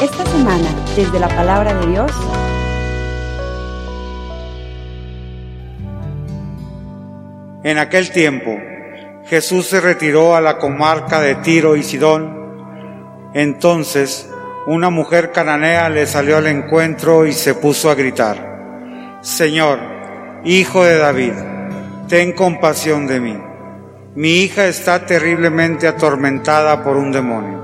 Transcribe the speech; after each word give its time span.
Esta 0.00 0.26
semana, 0.26 0.68
desde 0.96 1.18
la 1.18 1.28
palabra 1.28 1.74
de 1.74 1.86
Dios, 1.86 2.10
En 7.64 7.78
aquel 7.78 8.10
tiempo, 8.10 8.58
Jesús 9.24 9.66
se 9.68 9.80
retiró 9.80 10.36
a 10.36 10.42
la 10.42 10.58
comarca 10.58 11.18
de 11.22 11.36
Tiro 11.36 11.76
y 11.76 11.82
Sidón. 11.82 13.32
Entonces, 13.32 14.28
una 14.66 14.90
mujer 14.90 15.32
cananea 15.32 15.88
le 15.88 16.06
salió 16.06 16.36
al 16.36 16.46
encuentro 16.46 17.24
y 17.24 17.32
se 17.32 17.54
puso 17.54 17.88
a 17.90 17.94
gritar, 17.94 19.18
Señor, 19.22 19.78
Hijo 20.44 20.84
de 20.84 20.98
David, 20.98 21.32
ten 22.06 22.32
compasión 22.34 23.06
de 23.06 23.18
mí. 23.18 23.38
Mi 24.14 24.42
hija 24.42 24.66
está 24.66 25.06
terriblemente 25.06 25.88
atormentada 25.88 26.84
por 26.84 26.98
un 26.98 27.10
demonio. 27.12 27.63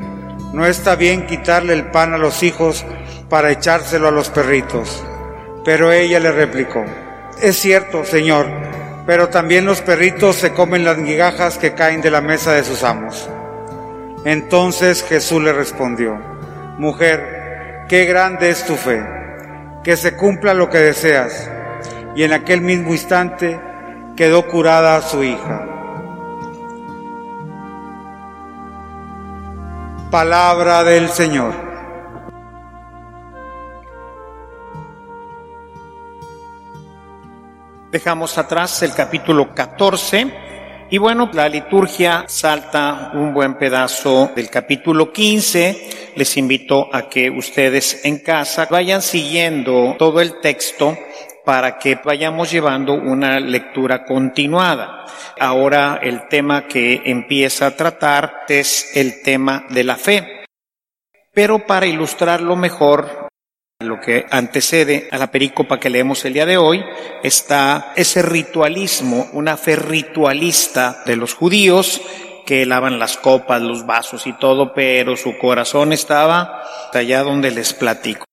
no 0.53 0.65
está 0.65 0.95
bien 0.95 1.25
quitarle 1.27 1.73
el 1.73 1.85
pan 1.91 2.13
a 2.13 2.17
los 2.17 2.43
hijos 2.43 2.85
para 3.29 3.51
echárselo 3.51 4.09
a 4.09 4.11
los 4.11 4.29
perritos. 4.29 5.03
Pero 5.63 5.91
ella 5.91 6.19
le 6.19 6.31
replicó, 6.31 6.83
es 7.41 7.57
cierto, 7.57 8.03
Señor, 8.03 8.47
pero 9.05 9.29
también 9.29 9.65
los 9.65 9.81
perritos 9.81 10.35
se 10.35 10.51
comen 10.51 10.83
las 10.83 10.97
migajas 10.97 11.57
que 11.57 11.73
caen 11.73 12.01
de 12.01 12.11
la 12.11 12.21
mesa 12.21 12.53
de 12.53 12.63
sus 12.63 12.83
amos. 12.83 13.29
Entonces 14.25 15.03
Jesús 15.03 15.41
le 15.41 15.53
respondió, 15.53 16.19
Mujer, 16.77 17.85
qué 17.87 18.05
grande 18.05 18.49
es 18.49 18.65
tu 18.65 18.75
fe, 18.75 19.01
que 19.83 19.97
se 19.97 20.15
cumpla 20.15 20.53
lo 20.53 20.69
que 20.69 20.79
deseas. 20.79 21.49
Y 22.15 22.23
en 22.23 22.33
aquel 22.33 22.61
mismo 22.61 22.91
instante 22.91 23.59
quedó 24.15 24.47
curada 24.47 25.01
su 25.01 25.23
hija. 25.23 25.70
Palabra 30.11 30.83
del 30.83 31.07
Señor. 31.07 31.53
Dejamos 37.89 38.37
atrás 38.37 38.83
el 38.83 38.93
capítulo 38.93 39.55
14 39.55 40.87
y 40.89 40.97
bueno, 40.97 41.29
la 41.31 41.47
liturgia 41.47 42.25
salta 42.27 43.11
un 43.13 43.33
buen 43.33 43.57
pedazo 43.57 44.31
del 44.35 44.49
capítulo 44.49 45.13
15. 45.13 46.11
Les 46.17 46.35
invito 46.35 46.93
a 46.93 47.07
que 47.07 47.29
ustedes 47.29 48.03
en 48.03 48.19
casa 48.19 48.67
vayan 48.69 49.01
siguiendo 49.01 49.95
todo 49.97 50.19
el 50.19 50.41
texto 50.41 50.97
para 51.45 51.77
que 51.77 51.99
vayamos 52.03 52.51
llevando 52.51 52.93
una 52.93 53.39
lectura 53.39 54.03
continuada. 54.05 55.05
Ahora 55.39 55.99
el 56.01 56.27
tema 56.27 56.67
que 56.67 57.01
empieza 57.05 57.67
a 57.67 57.75
tratar 57.75 58.45
es 58.47 58.95
el 58.95 59.21
tema 59.21 59.65
de 59.69 59.83
la 59.83 59.95
fe. 59.95 60.45
Pero 61.33 61.65
para 61.65 61.85
ilustrarlo 61.85 62.55
mejor, 62.55 63.29
lo 63.79 63.99
que 63.99 64.25
antecede 64.29 65.07
a 65.11 65.17
la 65.17 65.31
perícopa 65.31 65.79
que 65.79 65.89
leemos 65.89 66.23
el 66.25 66.33
día 66.33 66.45
de 66.45 66.57
hoy 66.57 66.83
está 67.23 67.93
ese 67.95 68.21
ritualismo, 68.21 69.29
una 69.33 69.57
fe 69.57 69.75
ritualista 69.75 71.01
de 71.05 71.15
los 71.15 71.33
judíos 71.33 72.01
que 72.45 72.65
lavan 72.65 72.99
las 72.99 73.17
copas, 73.17 73.61
los 73.61 73.85
vasos 73.85 74.27
y 74.27 74.33
todo, 74.33 74.73
pero 74.73 75.15
su 75.15 75.37
corazón 75.37 75.93
estaba 75.93 76.63
allá 76.93 77.23
donde 77.23 77.51
les 77.51 77.73
platico. 77.73 78.25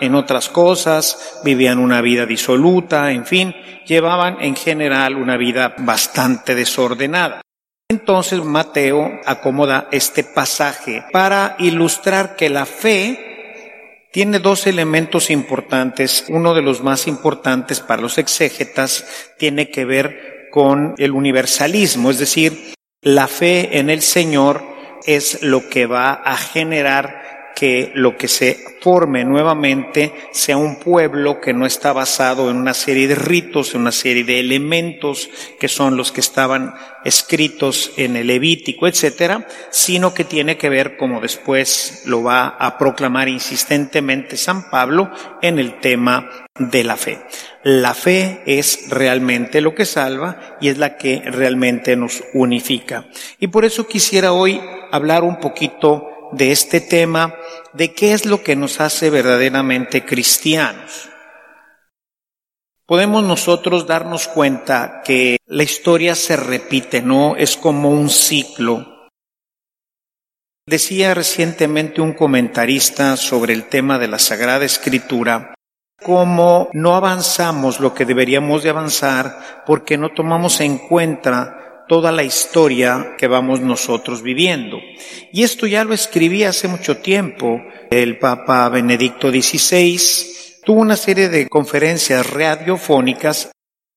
En 0.00 0.14
otras 0.14 0.48
cosas, 0.48 1.40
vivían 1.44 1.78
una 1.78 2.00
vida 2.00 2.26
disoluta, 2.26 3.12
en 3.12 3.26
fin, 3.26 3.54
llevaban 3.86 4.38
en 4.40 4.56
general 4.56 5.16
una 5.16 5.36
vida 5.36 5.74
bastante 5.78 6.54
desordenada. 6.54 7.40
Entonces 7.90 8.44
Mateo 8.44 9.10
acomoda 9.24 9.88
este 9.92 10.22
pasaje 10.22 11.04
para 11.10 11.56
ilustrar 11.58 12.36
que 12.36 12.50
la 12.50 12.66
fe 12.66 14.08
tiene 14.12 14.38
dos 14.40 14.66
elementos 14.66 15.30
importantes. 15.30 16.26
Uno 16.28 16.54
de 16.54 16.62
los 16.62 16.82
más 16.82 17.06
importantes 17.06 17.80
para 17.80 18.02
los 18.02 18.18
exégetas 18.18 19.06
tiene 19.38 19.70
que 19.70 19.84
ver 19.84 20.48
con 20.50 20.94
el 20.98 21.12
universalismo, 21.12 22.10
es 22.10 22.18
decir, 22.18 22.74
la 23.00 23.26
fe 23.26 23.78
en 23.78 23.90
el 23.90 24.02
Señor 24.02 24.62
es 25.06 25.42
lo 25.42 25.68
que 25.68 25.86
va 25.86 26.12
a 26.12 26.36
generar 26.36 27.17
que 27.58 27.90
lo 27.96 28.16
que 28.16 28.28
se 28.28 28.56
forme 28.80 29.24
nuevamente 29.24 30.12
sea 30.30 30.56
un 30.56 30.76
pueblo 30.76 31.40
que 31.40 31.52
no 31.52 31.66
está 31.66 31.92
basado 31.92 32.50
en 32.50 32.56
una 32.56 32.72
serie 32.72 33.08
de 33.08 33.16
ritos, 33.16 33.74
en 33.74 33.80
una 33.80 33.90
serie 33.90 34.22
de 34.22 34.38
elementos 34.38 35.28
que 35.58 35.66
son 35.66 35.96
los 35.96 36.12
que 36.12 36.20
estaban 36.20 36.72
escritos 37.04 37.90
en 37.96 38.14
el 38.14 38.28
Levítico, 38.28 38.86
etcétera, 38.86 39.48
sino 39.70 40.14
que 40.14 40.22
tiene 40.22 40.56
que 40.56 40.68
ver, 40.68 40.96
como 40.96 41.20
después 41.20 42.02
lo 42.04 42.22
va 42.22 42.46
a 42.46 42.78
proclamar 42.78 43.28
insistentemente 43.28 44.36
San 44.36 44.70
Pablo, 44.70 45.10
en 45.42 45.58
el 45.58 45.80
tema 45.80 46.30
de 46.60 46.84
la 46.84 46.96
fe. 46.96 47.18
La 47.64 47.92
fe 47.92 48.42
es 48.46 48.88
realmente 48.88 49.60
lo 49.60 49.74
que 49.74 49.84
salva 49.84 50.56
y 50.60 50.68
es 50.68 50.78
la 50.78 50.96
que 50.96 51.22
realmente 51.24 51.96
nos 51.96 52.22
unifica. 52.34 53.08
Y 53.40 53.48
por 53.48 53.64
eso 53.64 53.88
quisiera 53.88 54.32
hoy 54.32 54.60
hablar 54.92 55.24
un 55.24 55.40
poquito 55.40 56.17
de 56.32 56.52
este 56.52 56.80
tema 56.80 57.34
de 57.72 57.92
qué 57.92 58.12
es 58.12 58.26
lo 58.26 58.42
que 58.42 58.56
nos 58.56 58.80
hace 58.80 59.10
verdaderamente 59.10 60.04
cristianos. 60.04 61.08
Podemos 62.86 63.22
nosotros 63.22 63.86
darnos 63.86 64.28
cuenta 64.28 65.02
que 65.04 65.36
la 65.46 65.62
historia 65.62 66.14
se 66.14 66.36
repite, 66.36 67.02
no 67.02 67.36
es 67.36 67.56
como 67.56 67.90
un 67.90 68.08
ciclo. 68.08 69.10
Decía 70.66 71.14
recientemente 71.14 72.00
un 72.00 72.14
comentarista 72.14 73.16
sobre 73.16 73.52
el 73.52 73.64
tema 73.68 73.98
de 73.98 74.08
la 74.08 74.18
Sagrada 74.18 74.64
Escritura, 74.64 75.54
cómo 76.02 76.70
no 76.72 76.94
avanzamos 76.94 77.80
lo 77.80 77.92
que 77.92 78.04
deberíamos 78.04 78.62
de 78.62 78.70
avanzar 78.70 79.64
porque 79.66 79.98
no 79.98 80.10
tomamos 80.10 80.60
en 80.60 80.78
cuenta 80.78 81.67
toda 81.88 82.12
la 82.12 82.22
historia 82.22 83.14
que 83.18 83.26
vamos 83.26 83.60
nosotros 83.60 84.22
viviendo. 84.22 84.78
Y 85.32 85.42
esto 85.42 85.66
ya 85.66 85.84
lo 85.84 85.94
escribí 85.94 86.44
hace 86.44 86.68
mucho 86.68 86.98
tiempo. 86.98 87.60
El 87.90 88.18
Papa 88.18 88.68
Benedicto 88.68 89.30
XVI 89.30 89.98
tuvo 90.64 90.80
una 90.80 90.96
serie 90.96 91.28
de 91.28 91.48
conferencias 91.48 92.30
radiofónicas. 92.30 93.50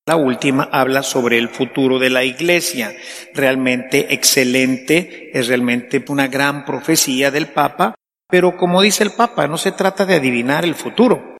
La 0.07 0.15
última 0.15 0.67
habla 0.71 1.03
sobre 1.03 1.37
el 1.37 1.49
futuro 1.49 1.99
de 1.99 2.09
la 2.09 2.23
Iglesia. 2.23 2.95
Realmente 3.33 4.13
excelente, 4.13 5.29
es 5.33 5.47
realmente 5.47 6.03
una 6.07 6.27
gran 6.27 6.65
profecía 6.65 7.29
del 7.29 7.47
Papa, 7.47 7.93
pero 8.27 8.57
como 8.57 8.81
dice 8.81 9.03
el 9.03 9.11
Papa, 9.11 9.47
no 9.47 9.57
se 9.57 9.73
trata 9.73 10.05
de 10.05 10.15
adivinar 10.15 10.63
el 10.63 10.73
futuro. 10.73 11.30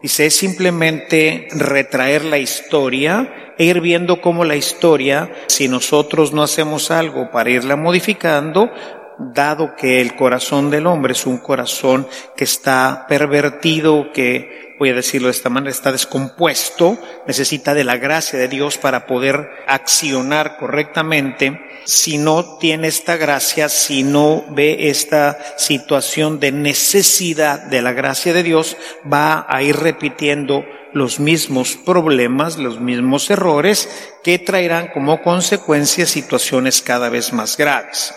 Dice, 0.00 0.26
es 0.26 0.36
simplemente 0.36 1.48
retraer 1.50 2.24
la 2.24 2.38
historia 2.38 3.54
e 3.58 3.64
ir 3.64 3.80
viendo 3.80 4.20
cómo 4.20 4.44
la 4.44 4.54
historia, 4.54 5.32
si 5.48 5.66
nosotros 5.66 6.32
no 6.32 6.44
hacemos 6.44 6.92
algo 6.92 7.32
para 7.32 7.50
irla 7.50 7.74
modificando, 7.74 8.70
dado 9.18 9.74
que 9.74 10.00
el 10.00 10.14
corazón 10.14 10.70
del 10.70 10.86
hombre 10.86 11.14
es 11.14 11.26
un 11.26 11.38
corazón 11.38 12.06
que 12.36 12.44
está 12.44 13.06
pervertido, 13.08 14.12
que, 14.12 14.67
voy 14.78 14.90
a 14.90 14.94
decirlo 14.94 15.28
de 15.28 15.32
esta 15.32 15.50
manera, 15.50 15.70
está 15.70 15.92
descompuesto, 15.92 16.98
necesita 17.26 17.74
de 17.74 17.84
la 17.84 17.96
gracia 17.96 18.38
de 18.38 18.48
Dios 18.48 18.78
para 18.78 19.06
poder 19.06 19.50
accionar 19.66 20.56
correctamente. 20.56 21.60
Si 21.84 22.18
no 22.18 22.58
tiene 22.58 22.88
esta 22.88 23.16
gracia, 23.16 23.68
si 23.68 24.02
no 24.02 24.44
ve 24.50 24.88
esta 24.90 25.38
situación 25.56 26.38
de 26.38 26.52
necesidad 26.52 27.62
de 27.64 27.82
la 27.82 27.92
gracia 27.92 28.32
de 28.32 28.42
Dios, 28.42 28.76
va 29.10 29.46
a 29.48 29.62
ir 29.62 29.76
repitiendo 29.76 30.64
los 30.92 31.20
mismos 31.20 31.76
problemas, 31.76 32.56
los 32.58 32.80
mismos 32.80 33.30
errores 33.30 33.88
que 34.22 34.38
traerán 34.38 34.88
como 34.88 35.22
consecuencia 35.22 36.06
situaciones 36.06 36.82
cada 36.82 37.08
vez 37.08 37.32
más 37.32 37.56
graves. 37.56 38.14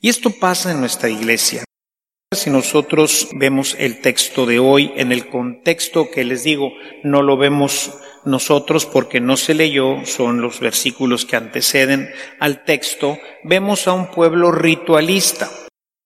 Y 0.00 0.08
esto 0.08 0.30
pasa 0.30 0.70
en 0.70 0.80
nuestra 0.80 1.08
iglesia. 1.08 1.67
Si 2.34 2.50
nosotros 2.50 3.30
vemos 3.32 3.74
el 3.78 4.02
texto 4.02 4.44
de 4.44 4.58
hoy 4.58 4.92
en 4.96 5.12
el 5.12 5.30
contexto 5.30 6.10
que 6.10 6.24
les 6.24 6.44
digo, 6.44 6.72
no 7.02 7.22
lo 7.22 7.38
vemos 7.38 7.94
nosotros 8.26 8.84
porque 8.84 9.18
no 9.18 9.38
se 9.38 9.54
leyó, 9.54 10.04
son 10.04 10.42
los 10.42 10.60
versículos 10.60 11.24
que 11.24 11.36
anteceden 11.36 12.10
al 12.38 12.64
texto, 12.64 13.16
vemos 13.44 13.88
a 13.88 13.94
un 13.94 14.10
pueblo 14.10 14.52
ritualista. 14.52 15.48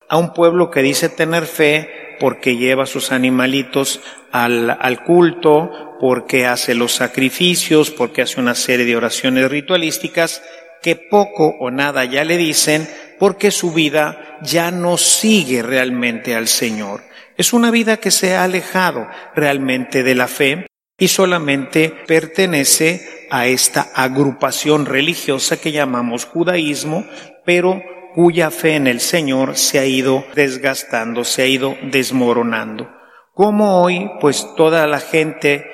a 0.09 0.17
un 0.19 0.33
pueblo 0.33 0.71
que 0.71 0.83
dice 0.83 1.09
tener 1.09 1.47
fe 1.47 1.89
porque 2.21 2.57
lleva 2.57 2.87
sus 2.87 3.11
animalitos 3.11 4.01
al, 4.31 4.71
al, 4.71 5.03
culto, 5.03 5.97
porque 5.99 6.47
hace 6.47 6.75
los 6.75 6.93
sacrificios, 6.93 7.91
porque 7.91 8.23
hace 8.23 8.39
una 8.39 8.55
serie 8.55 8.85
de 8.85 8.95
oraciones 8.95 9.51
ritualísticas, 9.51 10.43
que 10.83 10.97
poco 10.97 11.57
o 11.59 11.71
nada 11.71 12.05
ya 12.05 12.25
le 12.25 12.37
dicen 12.37 12.87
porque 13.23 13.53
su 13.53 13.73
vida 13.73 14.41
ya 14.43 14.73
no 14.73 14.97
sigue 14.97 15.63
realmente 15.63 16.35
al 16.35 16.49
Señor. 16.49 17.03
Es 17.37 17.53
una 17.53 17.71
vida 17.71 17.99
que 17.99 18.11
se 18.11 18.35
ha 18.35 18.43
alejado 18.43 19.07
realmente 19.37 20.03
de 20.03 20.17
la 20.17 20.27
fe 20.27 20.67
y 20.99 21.07
solamente 21.07 21.95
pertenece 22.09 23.29
a 23.31 23.47
esta 23.47 23.93
agrupación 23.95 24.87
religiosa 24.87 25.61
que 25.61 25.71
llamamos 25.71 26.25
judaísmo, 26.25 27.07
pero 27.45 27.81
cuya 28.13 28.51
fe 28.51 28.75
en 28.75 28.89
el 28.89 28.99
Señor 28.99 29.57
se 29.57 29.79
ha 29.79 29.87
ido 29.87 30.25
desgastando, 30.35 31.23
se 31.23 31.43
ha 31.43 31.47
ido 31.47 31.77
desmoronando. 31.93 32.91
Como 33.35 33.83
hoy, 33.83 34.11
pues 34.21 34.49
toda 34.57 34.89
la 34.89 34.99
gente 34.99 35.65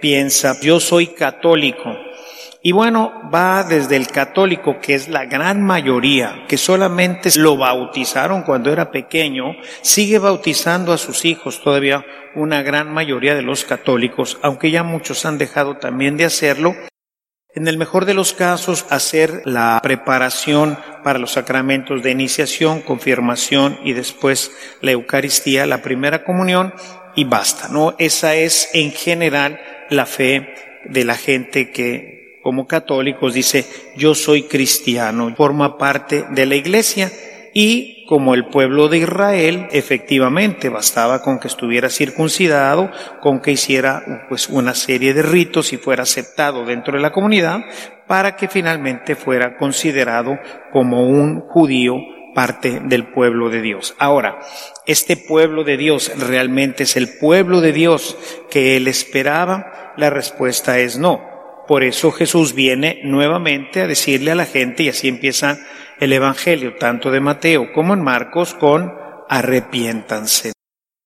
piensa, 0.00 0.58
yo 0.62 0.80
soy 0.80 1.08
católico, 1.08 1.94
y 2.66 2.72
bueno, 2.72 3.12
va 3.32 3.62
desde 3.62 3.94
el 3.96 4.06
católico, 4.06 4.80
que 4.80 4.94
es 4.94 5.08
la 5.08 5.26
gran 5.26 5.62
mayoría, 5.62 6.46
que 6.48 6.56
solamente 6.56 7.28
lo 7.36 7.58
bautizaron 7.58 8.40
cuando 8.40 8.72
era 8.72 8.90
pequeño, 8.90 9.54
sigue 9.82 10.18
bautizando 10.18 10.94
a 10.94 10.96
sus 10.96 11.26
hijos, 11.26 11.62
todavía 11.62 12.06
una 12.34 12.62
gran 12.62 12.90
mayoría 12.90 13.34
de 13.34 13.42
los 13.42 13.64
católicos, 13.64 14.38
aunque 14.40 14.70
ya 14.70 14.82
muchos 14.82 15.26
han 15.26 15.36
dejado 15.36 15.76
también 15.76 16.16
de 16.16 16.24
hacerlo. 16.24 16.74
En 17.54 17.68
el 17.68 17.76
mejor 17.76 18.06
de 18.06 18.14
los 18.14 18.32
casos, 18.32 18.86
hacer 18.88 19.42
la 19.44 19.78
preparación 19.82 20.78
para 21.02 21.18
los 21.18 21.32
sacramentos 21.32 22.02
de 22.02 22.12
iniciación, 22.12 22.80
confirmación 22.80 23.78
y 23.84 23.92
después 23.92 24.50
la 24.80 24.92
Eucaristía, 24.92 25.66
la 25.66 25.82
primera 25.82 26.24
comunión, 26.24 26.72
y 27.14 27.24
basta, 27.24 27.68
¿no? 27.68 27.94
Esa 27.98 28.36
es 28.36 28.70
en 28.72 28.90
general 28.90 29.60
la 29.90 30.06
fe 30.06 30.54
de 30.86 31.04
la 31.04 31.14
gente 31.14 31.70
que 31.70 32.23
como 32.44 32.66
católicos 32.66 33.32
dice, 33.32 33.66
yo 33.96 34.14
soy 34.14 34.42
cristiano, 34.42 35.34
forma 35.34 35.78
parte 35.78 36.26
de 36.30 36.44
la 36.44 36.56
iglesia 36.56 37.10
y 37.54 38.04
como 38.04 38.34
el 38.34 38.48
pueblo 38.48 38.88
de 38.88 38.98
Israel, 38.98 39.66
efectivamente, 39.70 40.68
bastaba 40.68 41.22
con 41.22 41.38
que 41.38 41.48
estuviera 41.48 41.88
circuncidado, 41.88 42.90
con 43.22 43.40
que 43.40 43.52
hiciera 43.52 44.26
pues 44.28 44.50
una 44.50 44.74
serie 44.74 45.14
de 45.14 45.22
ritos 45.22 45.72
y 45.72 45.78
fuera 45.78 46.02
aceptado 46.02 46.66
dentro 46.66 46.94
de 46.94 47.00
la 47.00 47.12
comunidad, 47.12 47.60
para 48.06 48.36
que 48.36 48.48
finalmente 48.48 49.16
fuera 49.16 49.56
considerado 49.56 50.38
como 50.70 51.08
un 51.08 51.40
judío 51.48 51.94
parte 52.34 52.80
del 52.84 53.06
pueblo 53.06 53.48
de 53.48 53.62
Dios. 53.62 53.94
Ahora, 53.98 54.38
¿este 54.84 55.16
pueblo 55.16 55.64
de 55.64 55.78
Dios 55.78 56.12
realmente 56.28 56.82
es 56.82 56.96
el 56.96 57.16
pueblo 57.18 57.62
de 57.62 57.72
Dios 57.72 58.18
que 58.50 58.76
él 58.76 58.86
esperaba? 58.86 59.94
La 59.96 60.10
respuesta 60.10 60.78
es 60.78 60.98
no. 60.98 61.33
Por 61.66 61.82
eso 61.82 62.12
Jesús 62.12 62.54
viene 62.54 63.00
nuevamente 63.04 63.80
a 63.80 63.86
decirle 63.86 64.32
a 64.32 64.34
la 64.34 64.46
gente, 64.46 64.82
y 64.82 64.88
así 64.90 65.08
empieza 65.08 65.58
el 65.98 66.12
Evangelio, 66.12 66.74
tanto 66.76 67.10
de 67.10 67.20
Mateo 67.20 67.72
como 67.72 67.94
en 67.94 68.02
Marcos, 68.02 68.54
con 68.54 68.92
arrepiéntanse, 69.28 70.52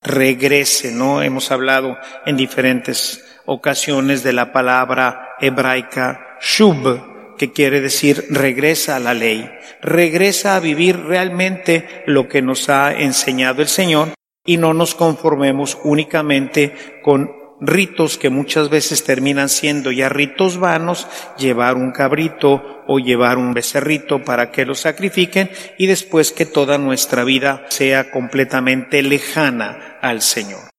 regresen, 0.03 0.99
¿no? 0.99 1.23
Hemos 1.23 1.53
hablado 1.53 1.97
en 2.27 2.37
diferentes 2.37 3.25
ocasiones 3.47 4.23
de 4.23 4.33
la 4.33 4.53
palabra 4.53 5.37
hebraica 5.41 6.39
shub, 6.41 7.37
que 7.39 7.53
quiere 7.53 7.81
decir 7.81 8.25
regresa 8.31 8.97
a 8.97 9.01
la 9.01 9.15
ley, 9.15 9.49
regresa 9.81 10.57
a 10.57 10.61
vivir 10.61 10.99
realmente 11.05 12.03
lo 12.07 12.29
que 12.29 12.43
nos 12.43 12.69
ha 12.69 12.93
enseñado 12.93 13.63
el 13.63 13.69
Señor 13.69 14.09
y 14.45 14.57
no 14.57 14.75
nos 14.75 14.95
conformemos 14.95 15.79
únicamente 15.85 17.01
con 17.03 17.38
ritos 17.61 18.19
que 18.19 18.31
muchas 18.31 18.69
veces 18.71 19.05
terminan 19.05 19.49
siendo 19.49 19.91
ya 19.91 20.09
ritos 20.09 20.59
vanos, 20.59 21.07
llevar 21.39 21.77
un 21.77 21.93
cabrito 21.93 22.83
o 22.87 22.99
llevar 22.99 23.39
un 23.39 23.55
becerrito 23.55 24.23
para 24.23 24.51
que 24.51 24.65
lo 24.65 24.75
sacrifiquen 24.75 25.51
y 25.77 25.87
después 25.87 26.33
que 26.33 26.47
toda 26.47 26.79
nuestra 26.79 27.25
vida 27.25 27.65
sea 27.69 28.11
completamente 28.11 29.03
lejana 29.03 29.99
al 30.01 30.23
Señor. 30.23 30.71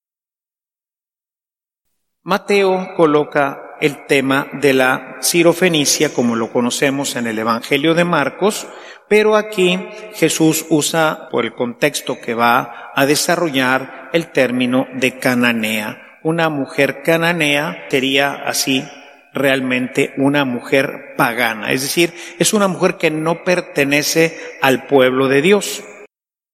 Mateo 2.23 2.93
coloca 2.95 3.75
el 3.81 4.05
tema 4.05 4.47
de 4.53 4.73
la 4.73 5.17
cirofenicia 5.21 6.13
como 6.13 6.35
lo 6.35 6.51
conocemos 6.51 7.15
en 7.15 7.27
el 7.27 7.39
Evangelio 7.39 7.93
de 7.93 8.03
Marcos, 8.03 8.67
pero 9.07 9.35
aquí 9.35 9.79
Jesús 10.13 10.65
usa, 10.69 11.29
por 11.31 11.45
el 11.45 11.53
contexto 11.53 12.19
que 12.19 12.33
va 12.33 12.91
a 12.93 13.05
desarrollar, 13.05 14.09
el 14.13 14.31
término 14.31 14.87
de 14.93 15.17
cananea 15.17 16.08
una 16.29 16.49
mujer 16.49 17.01
cananea 17.01 17.87
sería 17.89 18.33
así 18.33 18.87
realmente 19.33 20.13
una 20.17 20.45
mujer 20.45 21.15
pagana, 21.17 21.71
es 21.71 21.81
decir, 21.81 22.13
es 22.37 22.53
una 22.53 22.67
mujer 22.67 22.95
que 22.97 23.09
no 23.09 23.43
pertenece 23.43 24.37
al 24.61 24.85
pueblo 24.85 25.27
de 25.27 25.41
Dios. 25.41 25.83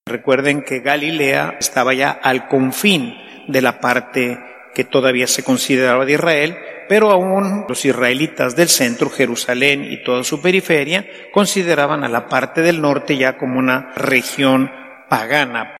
Recuerden 0.07 0.63
que 0.63 0.79
Galilea 0.79 1.57
estaba 1.59 1.93
ya 1.93 2.11
al 2.11 2.47
confín 2.47 3.15
de 3.47 3.61
la 3.61 3.81
parte 3.81 4.39
que 4.73 4.85
todavía 4.85 5.27
se 5.27 5.43
consideraba 5.43 6.05
de 6.05 6.13
Israel, 6.13 6.57
pero 6.87 7.11
aún 7.11 7.65
los 7.67 7.83
israelitas 7.83 8.55
del 8.55 8.69
centro, 8.69 9.09
Jerusalén 9.09 9.85
y 9.91 10.03
toda 10.03 10.23
su 10.23 10.41
periferia, 10.41 11.05
consideraban 11.33 12.03
a 12.03 12.09
la 12.09 12.27
parte 12.27 12.61
del 12.61 12.81
norte 12.81 13.17
ya 13.17 13.37
como 13.37 13.59
una 13.59 13.93
región 13.95 14.71
pagana. 15.09 15.75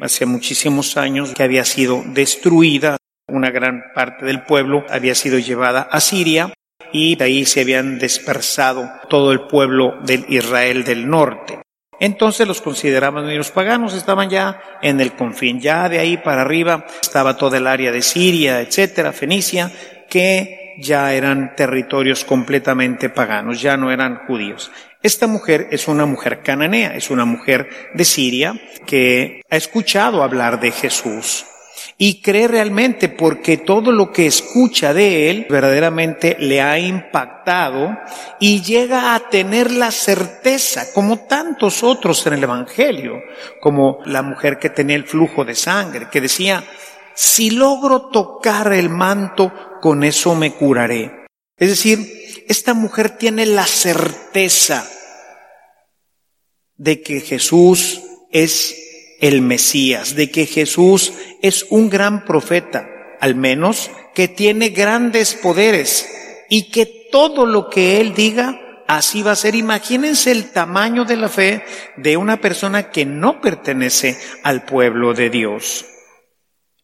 Hace 0.00 0.26
muchísimos 0.26 0.96
años 0.96 1.32
que 1.34 1.42
había 1.42 1.64
sido 1.64 2.02
destruida 2.06 2.96
una 3.30 3.50
gran 3.50 3.92
parte 3.94 4.24
del 4.26 4.42
pueblo 4.42 4.84
había 4.90 5.14
sido 5.14 5.38
llevada 5.38 5.82
a 5.82 6.00
Siria 6.00 6.52
y 6.92 7.16
de 7.16 7.24
ahí 7.24 7.44
se 7.44 7.60
habían 7.60 7.98
dispersado 7.98 8.90
todo 9.08 9.32
el 9.32 9.42
pueblo 9.42 9.98
del 10.02 10.24
Israel 10.28 10.84
del 10.84 11.08
norte. 11.08 11.60
Entonces 12.00 12.48
los 12.48 12.62
consideraban 12.62 13.36
los 13.36 13.50
paganos, 13.50 13.94
estaban 13.94 14.30
ya 14.30 14.60
en 14.80 15.00
el 15.00 15.12
confín, 15.12 15.60
ya 15.60 15.88
de 15.88 15.98
ahí 15.98 16.16
para 16.16 16.42
arriba 16.42 16.86
estaba 17.00 17.36
toda 17.36 17.58
el 17.58 17.66
área 17.66 17.92
de 17.92 18.00
Siria, 18.00 18.60
etcétera, 18.60 19.12
Fenicia, 19.12 19.70
que 20.08 20.74
ya 20.78 21.12
eran 21.12 21.54
territorios 21.54 22.24
completamente 22.24 23.10
paganos, 23.10 23.60
ya 23.60 23.76
no 23.76 23.92
eran 23.92 24.26
judíos. 24.26 24.72
Esta 25.02 25.26
mujer 25.26 25.68
es 25.70 25.88
una 25.88 26.06
mujer 26.06 26.40
cananea, 26.42 26.94
es 26.94 27.10
una 27.10 27.26
mujer 27.26 27.68
de 27.92 28.04
Siria 28.04 28.54
que 28.86 29.42
ha 29.50 29.56
escuchado 29.56 30.22
hablar 30.22 30.58
de 30.58 30.72
Jesús, 30.72 31.46
y 32.02 32.22
cree 32.22 32.48
realmente 32.48 33.10
porque 33.10 33.58
todo 33.58 33.92
lo 33.92 34.10
que 34.10 34.24
escucha 34.24 34.94
de 34.94 35.28
él 35.28 35.46
verdaderamente 35.50 36.34
le 36.40 36.62
ha 36.62 36.78
impactado 36.78 37.94
y 38.38 38.62
llega 38.62 39.14
a 39.14 39.28
tener 39.28 39.70
la 39.70 39.90
certeza, 39.90 40.94
como 40.94 41.26
tantos 41.26 41.82
otros 41.82 42.26
en 42.26 42.32
el 42.32 42.42
Evangelio, 42.42 43.20
como 43.60 43.98
la 44.06 44.22
mujer 44.22 44.58
que 44.58 44.70
tenía 44.70 44.96
el 44.96 45.04
flujo 45.04 45.44
de 45.44 45.54
sangre, 45.54 46.08
que 46.10 46.22
decía, 46.22 46.64
si 47.14 47.50
logro 47.50 48.08
tocar 48.08 48.72
el 48.72 48.88
manto, 48.88 49.52
con 49.82 50.02
eso 50.02 50.34
me 50.34 50.54
curaré. 50.54 51.26
Es 51.58 51.68
decir, 51.68 52.44
esta 52.48 52.72
mujer 52.72 53.18
tiene 53.18 53.44
la 53.44 53.66
certeza 53.66 54.88
de 56.78 57.02
que 57.02 57.20
Jesús 57.20 58.00
es 58.30 58.89
el 59.20 59.42
Mesías, 59.42 60.14
de 60.14 60.30
que 60.30 60.46
Jesús 60.46 61.12
es 61.42 61.66
un 61.70 61.90
gran 61.90 62.24
profeta, 62.24 62.88
al 63.20 63.34
menos 63.34 63.90
que 64.14 64.28
tiene 64.28 64.70
grandes 64.70 65.34
poderes 65.34 66.08
y 66.48 66.70
que 66.70 67.08
todo 67.10 67.46
lo 67.46 67.68
que 67.68 68.00
Él 68.00 68.14
diga, 68.14 68.60
así 68.86 69.22
va 69.22 69.32
a 69.32 69.36
ser. 69.36 69.54
Imagínense 69.54 70.32
el 70.32 70.50
tamaño 70.50 71.04
de 71.04 71.16
la 71.16 71.28
fe 71.28 71.64
de 71.96 72.16
una 72.16 72.40
persona 72.40 72.90
que 72.90 73.04
no 73.04 73.40
pertenece 73.40 74.18
al 74.42 74.64
pueblo 74.64 75.14
de 75.14 75.30
Dios, 75.30 75.86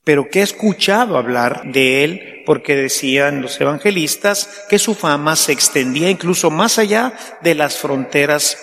pero 0.05 0.29
que 0.31 0.41
ha 0.41 0.45
escuchado 0.45 1.17
hablar 1.17 1.63
de 1.65 2.05
Él 2.05 2.43
porque 2.47 2.77
decían 2.77 3.43
los 3.43 3.61
evangelistas 3.61 4.65
que 4.69 4.79
su 4.79 4.95
fama 4.95 5.35
se 5.35 5.53
extendía 5.53 6.09
incluso 6.09 6.51
más 6.51 6.79
allá 6.79 7.13
de 7.43 7.55
las 7.57 7.77
fronteras 7.77 8.57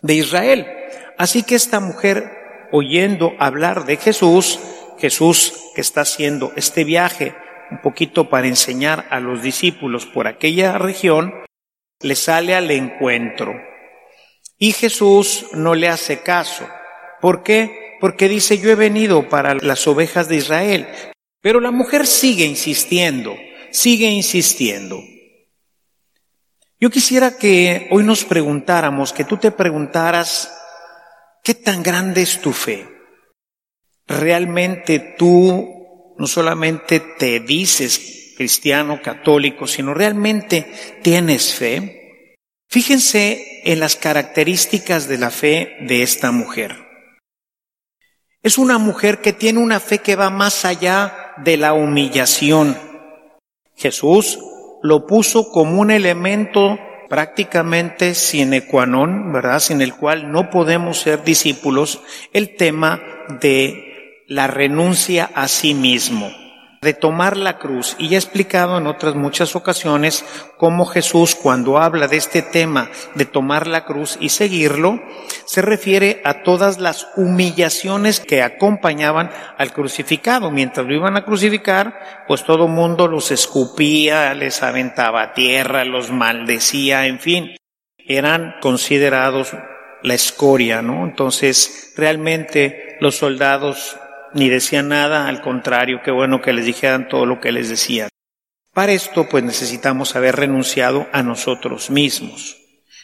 de 0.00 0.14
Israel. 0.14 0.66
Así 1.18 1.42
que 1.42 1.54
esta 1.54 1.80
mujer 1.80 2.33
oyendo 2.76 3.34
hablar 3.38 3.86
de 3.86 3.96
Jesús, 3.96 4.58
Jesús 4.98 5.70
que 5.76 5.80
está 5.80 6.00
haciendo 6.00 6.52
este 6.56 6.82
viaje 6.82 7.32
un 7.70 7.80
poquito 7.80 8.28
para 8.28 8.48
enseñar 8.48 9.06
a 9.10 9.20
los 9.20 9.42
discípulos 9.42 10.06
por 10.06 10.26
aquella 10.26 10.76
región, 10.76 11.32
le 12.00 12.16
sale 12.16 12.52
al 12.52 12.68
encuentro. 12.72 13.54
Y 14.58 14.72
Jesús 14.72 15.46
no 15.52 15.76
le 15.76 15.88
hace 15.88 16.22
caso. 16.22 16.68
¿Por 17.20 17.44
qué? 17.44 17.96
Porque 18.00 18.28
dice, 18.28 18.58
yo 18.58 18.70
he 18.70 18.74
venido 18.74 19.28
para 19.28 19.54
las 19.54 19.86
ovejas 19.86 20.28
de 20.28 20.36
Israel. 20.36 20.88
Pero 21.40 21.60
la 21.60 21.70
mujer 21.70 22.08
sigue 22.08 22.44
insistiendo, 22.44 23.36
sigue 23.70 24.06
insistiendo. 24.06 25.00
Yo 26.80 26.90
quisiera 26.90 27.38
que 27.38 27.86
hoy 27.92 28.02
nos 28.02 28.24
preguntáramos, 28.24 29.12
que 29.12 29.24
tú 29.24 29.36
te 29.36 29.52
preguntaras, 29.52 30.52
¿Qué 31.44 31.52
tan 31.52 31.82
grande 31.82 32.22
es 32.22 32.40
tu 32.40 32.52
fe? 32.52 32.88
¿Realmente 34.06 35.14
tú 35.18 36.14
no 36.16 36.26
solamente 36.26 37.00
te 37.00 37.40
dices 37.40 38.32
cristiano, 38.34 39.02
católico, 39.02 39.66
sino 39.66 39.92
realmente 39.92 40.72
tienes 41.02 41.54
fe? 41.54 42.36
Fíjense 42.70 43.60
en 43.64 43.78
las 43.78 43.94
características 43.94 45.06
de 45.06 45.18
la 45.18 45.30
fe 45.30 45.76
de 45.80 46.02
esta 46.02 46.32
mujer. 46.32 46.76
Es 48.42 48.56
una 48.56 48.78
mujer 48.78 49.20
que 49.20 49.34
tiene 49.34 49.58
una 49.58 49.80
fe 49.80 49.98
que 49.98 50.16
va 50.16 50.30
más 50.30 50.64
allá 50.64 51.34
de 51.44 51.58
la 51.58 51.74
humillación. 51.74 52.78
Jesús 53.76 54.38
lo 54.82 55.06
puso 55.06 55.50
como 55.50 55.78
un 55.78 55.90
elemento 55.90 56.78
prácticamente 57.08 58.14
sine 58.14 58.66
qua 58.66 58.86
non, 58.86 59.32
¿verdad? 59.32 59.60
Sin 59.60 59.80
el 59.80 59.94
cual 59.94 60.30
no 60.30 60.50
podemos 60.50 61.00
ser 61.00 61.24
discípulos, 61.24 62.02
el 62.32 62.56
tema 62.56 63.00
de 63.40 64.22
la 64.26 64.46
renuncia 64.46 65.30
a 65.34 65.48
sí 65.48 65.74
mismo 65.74 66.43
de 66.84 66.94
tomar 66.94 67.36
la 67.36 67.58
cruz. 67.58 67.96
Y 67.98 68.10
ya 68.10 68.16
he 68.16 68.20
explicado 68.20 68.78
en 68.78 68.86
otras 68.86 69.16
muchas 69.16 69.56
ocasiones 69.56 70.24
cómo 70.56 70.86
Jesús 70.86 71.34
cuando 71.34 71.78
habla 71.78 72.06
de 72.06 72.16
este 72.16 72.42
tema 72.42 72.90
de 73.16 73.24
tomar 73.24 73.66
la 73.66 73.84
cruz 73.84 74.16
y 74.20 74.28
seguirlo, 74.28 75.00
se 75.46 75.62
refiere 75.62 76.20
a 76.24 76.42
todas 76.42 76.78
las 76.78 77.08
humillaciones 77.16 78.20
que 78.20 78.42
acompañaban 78.42 79.30
al 79.58 79.72
crucificado. 79.72 80.50
Mientras 80.52 80.86
lo 80.86 80.94
iban 80.94 81.16
a 81.16 81.24
crucificar, 81.24 82.24
pues 82.28 82.44
todo 82.44 82.68
mundo 82.68 83.08
los 83.08 83.32
escupía, 83.32 84.34
les 84.34 84.62
aventaba 84.62 85.32
tierra, 85.32 85.84
los 85.84 86.12
maldecía, 86.12 87.06
en 87.06 87.18
fin, 87.18 87.56
eran 88.06 88.54
considerados 88.60 89.56
la 90.02 90.14
escoria, 90.14 90.82
¿no? 90.82 91.04
Entonces, 91.04 91.94
realmente 91.96 92.98
los 93.00 93.16
soldados 93.16 93.96
ni 94.34 94.48
decían 94.48 94.88
nada, 94.88 95.28
al 95.28 95.40
contrario, 95.40 96.00
qué 96.04 96.10
bueno 96.10 96.42
que 96.42 96.52
les 96.52 96.66
dijeran 96.66 97.08
todo 97.08 97.26
lo 97.26 97.40
que 97.40 97.52
les 97.52 97.68
decían. 97.68 98.08
Para 98.72 98.92
esto, 98.92 99.28
pues 99.28 99.44
necesitamos 99.44 100.16
haber 100.16 100.36
renunciado 100.36 101.06
a 101.12 101.22
nosotros 101.22 101.90
mismos, 101.90 102.56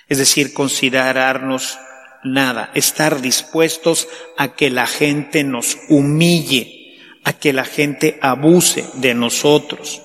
es 0.08 0.18
decir, 0.18 0.52
considerarnos 0.52 1.78
nada, 2.24 2.70
estar 2.74 3.20
dispuestos 3.20 4.08
a 4.36 4.54
que 4.54 4.70
la 4.70 4.86
gente 4.86 5.44
nos 5.44 5.78
humille, 5.88 6.98
a 7.24 7.32
que 7.32 7.52
la 7.52 7.64
gente 7.64 8.18
abuse 8.20 8.84
de 8.94 9.14
nosotros, 9.14 10.02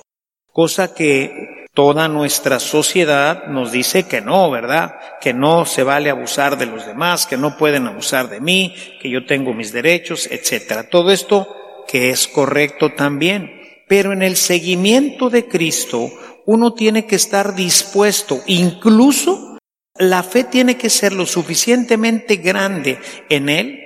cosa 0.52 0.94
que 0.94 1.65
Toda 1.76 2.08
nuestra 2.08 2.58
sociedad 2.58 3.48
nos 3.48 3.70
dice 3.70 4.04
que 4.04 4.22
no, 4.22 4.50
¿verdad? 4.50 4.94
Que 5.20 5.34
no 5.34 5.66
se 5.66 5.82
vale 5.82 6.08
abusar 6.08 6.56
de 6.56 6.64
los 6.64 6.86
demás, 6.86 7.26
que 7.26 7.36
no 7.36 7.58
pueden 7.58 7.86
abusar 7.86 8.30
de 8.30 8.40
mí, 8.40 8.74
que 8.98 9.10
yo 9.10 9.26
tengo 9.26 9.52
mis 9.52 9.72
derechos, 9.72 10.26
etcétera. 10.30 10.88
Todo 10.88 11.10
esto 11.10 11.54
que 11.86 12.08
es 12.08 12.28
correcto 12.28 12.94
también. 12.94 13.60
Pero 13.88 14.14
en 14.14 14.22
el 14.22 14.36
seguimiento 14.36 15.28
de 15.28 15.48
Cristo, 15.48 16.10
uno 16.46 16.72
tiene 16.72 17.04
que 17.04 17.16
estar 17.16 17.54
dispuesto, 17.54 18.40
incluso 18.46 19.58
la 19.98 20.22
fe 20.22 20.44
tiene 20.44 20.78
que 20.78 20.88
ser 20.88 21.12
lo 21.12 21.26
suficientemente 21.26 22.36
grande 22.36 22.98
en 23.28 23.50
Él 23.50 23.80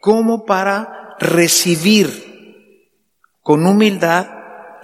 como 0.00 0.44
para 0.44 1.16
recibir 1.18 2.06
con 3.40 3.66
humildad 3.66 4.28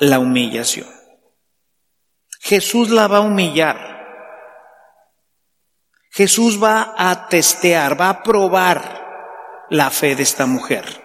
la 0.00 0.18
humillación. 0.18 0.97
Jesús 2.48 2.88
la 2.88 3.08
va 3.08 3.18
a 3.18 3.20
humillar. 3.20 3.76
Jesús 6.10 6.62
va 6.62 6.94
a 6.96 7.28
testear, 7.28 8.00
va 8.00 8.08
a 8.08 8.22
probar 8.22 9.66
la 9.68 9.90
fe 9.90 10.16
de 10.16 10.22
esta 10.22 10.46
mujer. 10.46 11.04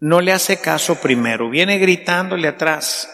No 0.00 0.20
le 0.20 0.32
hace 0.32 0.60
caso 0.60 0.96
primero, 0.96 1.48
viene 1.48 1.78
gritándole 1.78 2.48
atrás. 2.48 3.08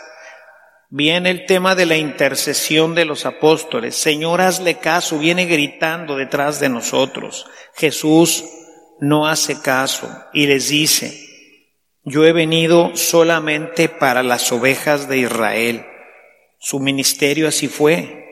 Viene 0.88 1.28
el 1.28 1.44
tema 1.44 1.74
de 1.74 1.84
la 1.84 1.96
intercesión 1.98 2.94
de 2.94 3.04
los 3.04 3.26
apóstoles. 3.26 3.94
Señor, 3.94 4.40
hazle 4.40 4.76
caso, 4.76 5.18
viene 5.18 5.44
gritando 5.44 6.16
detrás 6.16 6.60
de 6.60 6.70
nosotros. 6.70 7.44
Jesús 7.74 8.42
no 9.00 9.26
hace 9.26 9.60
caso 9.60 10.08
y 10.32 10.46
les 10.46 10.70
dice, 10.70 11.27
yo 12.08 12.24
he 12.24 12.32
venido 12.32 12.96
solamente 12.96 13.88
para 13.88 14.22
las 14.22 14.50
ovejas 14.52 15.08
de 15.08 15.18
Israel. 15.18 15.86
Su 16.58 16.80
ministerio 16.80 17.48
así 17.48 17.68
fue. 17.68 18.26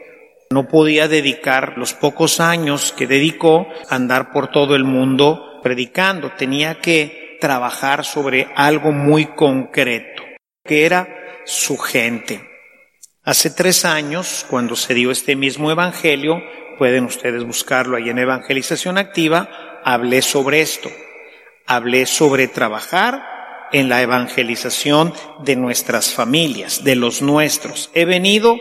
No 0.50 0.68
podía 0.68 1.08
dedicar 1.08 1.74
los 1.76 1.92
pocos 1.92 2.40
años 2.40 2.94
que 2.96 3.06
dedicó 3.06 3.66
a 3.88 3.94
andar 3.94 4.32
por 4.32 4.50
todo 4.50 4.76
el 4.76 4.84
mundo 4.84 5.60
predicando. 5.62 6.32
Tenía 6.32 6.80
que 6.80 7.38
trabajar 7.40 8.04
sobre 8.04 8.48
algo 8.54 8.92
muy 8.92 9.26
concreto, 9.26 10.22
que 10.64 10.86
era 10.86 11.08
su 11.44 11.76
gente. 11.76 12.40
Hace 13.24 13.50
tres 13.50 13.84
años, 13.84 14.46
cuando 14.48 14.76
se 14.76 14.94
dio 14.94 15.10
este 15.10 15.36
mismo 15.36 15.70
evangelio, 15.70 16.40
pueden 16.78 17.04
ustedes 17.04 17.44
buscarlo 17.44 17.96
ahí 17.96 18.08
en 18.08 18.18
Evangelización 18.18 18.98
Activa, 18.98 19.80
hablé 19.84 20.22
sobre 20.22 20.60
esto. 20.60 20.88
Hablé 21.66 22.06
sobre 22.06 22.46
trabajar 22.46 23.35
en 23.72 23.88
la 23.88 24.02
evangelización 24.02 25.12
de 25.40 25.56
nuestras 25.56 26.14
familias, 26.14 26.84
de 26.84 26.96
los 26.96 27.22
nuestros. 27.22 27.90
He 27.94 28.04
venido 28.04 28.56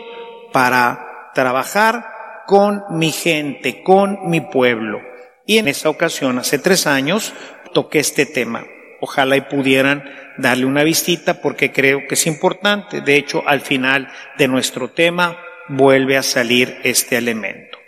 para 0.52 1.30
trabajar 1.34 2.44
con 2.46 2.82
mi 2.90 3.12
gente, 3.12 3.82
con 3.82 4.30
mi 4.30 4.40
pueblo. 4.40 5.00
Y 5.44 5.58
en 5.58 5.68
esa 5.68 5.88
ocasión, 5.88 6.38
hace 6.38 6.58
tres 6.58 6.86
años, 6.86 7.32
toqué 7.72 7.98
este 7.98 8.26
tema. 8.26 8.64
Ojalá 9.00 9.36
y 9.36 9.42
pudieran 9.42 10.04
darle 10.38 10.64
una 10.64 10.82
visita 10.82 11.40
porque 11.40 11.72
creo 11.72 12.06
que 12.08 12.14
es 12.14 12.26
importante. 12.26 13.00
De 13.00 13.16
hecho, 13.16 13.42
al 13.46 13.60
final 13.60 14.08
de 14.38 14.48
nuestro 14.48 14.90
tema 14.90 15.38
vuelve 15.68 16.16
a 16.16 16.22
salir 16.22 16.78
este 16.84 17.16
elemento. 17.16 17.78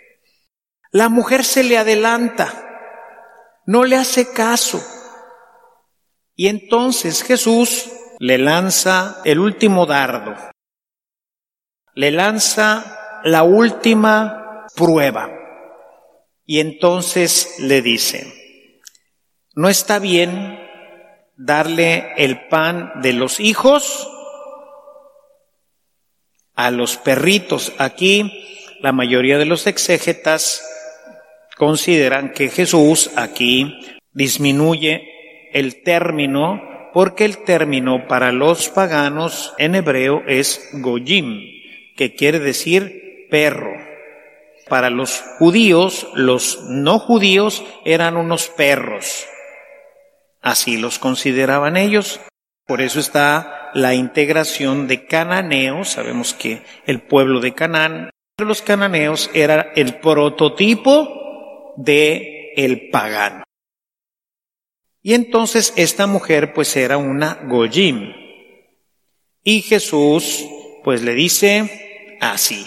La 0.91 1.09
mujer 1.09 1.43
se 1.43 1.63
le 1.63 1.77
adelanta, 1.77 2.51
no 3.65 3.83
le 3.83 3.95
hace 3.95 4.31
caso, 4.31 4.83
y 6.39 6.47
entonces 6.47 7.21
Jesús 7.21 7.91
le 8.17 8.37
lanza 8.37 9.19
el 9.25 9.39
último 9.39 9.85
dardo, 9.85 10.37
le 11.95 12.11
lanza 12.11 13.19
la 13.25 13.43
última 13.43 14.65
prueba. 14.73 15.29
Y 16.45 16.61
entonces 16.61 17.55
le 17.59 17.81
dice, 17.81 18.33
no 19.53 19.67
está 19.67 19.99
bien 19.99 20.57
darle 21.35 22.13
el 22.15 22.47
pan 22.47 23.01
de 23.01 23.11
los 23.11 23.41
hijos 23.41 24.09
a 26.55 26.71
los 26.71 26.95
perritos. 26.95 27.73
Aquí 27.79 28.77
la 28.79 28.93
mayoría 28.93 29.37
de 29.39 29.45
los 29.45 29.67
exégetas 29.67 30.65
consideran 31.57 32.31
que 32.31 32.47
Jesús 32.47 33.11
aquí 33.17 33.77
disminuye 34.13 35.18
el 35.53 35.81
término 35.83 36.61
porque 36.93 37.25
el 37.25 37.37
término 37.39 38.07
para 38.07 38.31
los 38.31 38.69
paganos 38.69 39.53
en 39.57 39.75
hebreo 39.75 40.23
es 40.27 40.69
goyim, 40.73 41.41
que 41.95 42.15
quiere 42.15 42.39
decir 42.39 43.27
perro. 43.29 43.73
Para 44.67 44.89
los 44.89 45.23
judíos, 45.39 46.07
los 46.13 46.63
no 46.69 46.99
judíos 46.99 47.63
eran 47.85 48.17
unos 48.17 48.49
perros. 48.49 49.25
Así 50.41 50.77
los 50.77 50.99
consideraban 50.99 51.75
ellos. 51.75 52.19
Por 52.65 52.81
eso 52.81 52.99
está 52.99 53.71
la 53.73 53.95
integración 53.95 54.87
de 54.87 55.05
cananeos. 55.05 55.89
Sabemos 55.89 56.33
que 56.33 56.61
el 56.85 57.01
pueblo 57.01 57.39
de 57.39 57.53
Canaán, 57.53 58.11
los 58.37 58.61
cananeos 58.61 59.29
era 59.33 59.71
el 59.75 59.95
prototipo 59.95 61.73
de 61.77 62.53
el 62.55 62.89
pagano. 62.89 63.43
Y 65.01 65.13
entonces 65.13 65.73
esta 65.75 66.07
mujer 66.07 66.53
pues 66.53 66.75
era 66.75 66.97
una 66.97 67.35
Goyim. 67.45 68.13
Y 69.43 69.61
Jesús 69.61 70.45
pues 70.83 71.01
le 71.01 71.13
dice 71.13 72.17
así, 72.21 72.65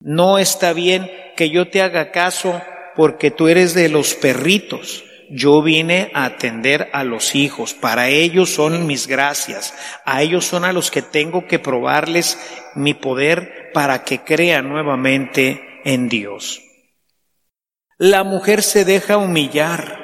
no 0.00 0.38
está 0.38 0.72
bien 0.72 1.10
que 1.36 1.50
yo 1.50 1.68
te 1.68 1.82
haga 1.82 2.10
caso 2.10 2.60
porque 2.96 3.30
tú 3.30 3.48
eres 3.48 3.74
de 3.74 3.88
los 3.88 4.14
perritos. 4.14 5.04
Yo 5.30 5.62
vine 5.62 6.10
a 6.12 6.26
atender 6.26 6.90
a 6.92 7.04
los 7.04 7.34
hijos, 7.34 7.72
para 7.72 8.08
ellos 8.08 8.50
son 8.50 8.86
mis 8.86 9.06
gracias, 9.06 9.72
a 10.04 10.20
ellos 10.20 10.44
son 10.44 10.66
a 10.66 10.74
los 10.74 10.90
que 10.90 11.00
tengo 11.00 11.46
que 11.46 11.58
probarles 11.58 12.36
mi 12.74 12.92
poder 12.92 13.70
para 13.72 14.04
que 14.04 14.18
crean 14.20 14.68
nuevamente 14.68 15.62
en 15.84 16.10
Dios. 16.10 16.60
La 17.96 18.24
mujer 18.24 18.62
se 18.62 18.84
deja 18.84 19.16
humillar 19.16 20.01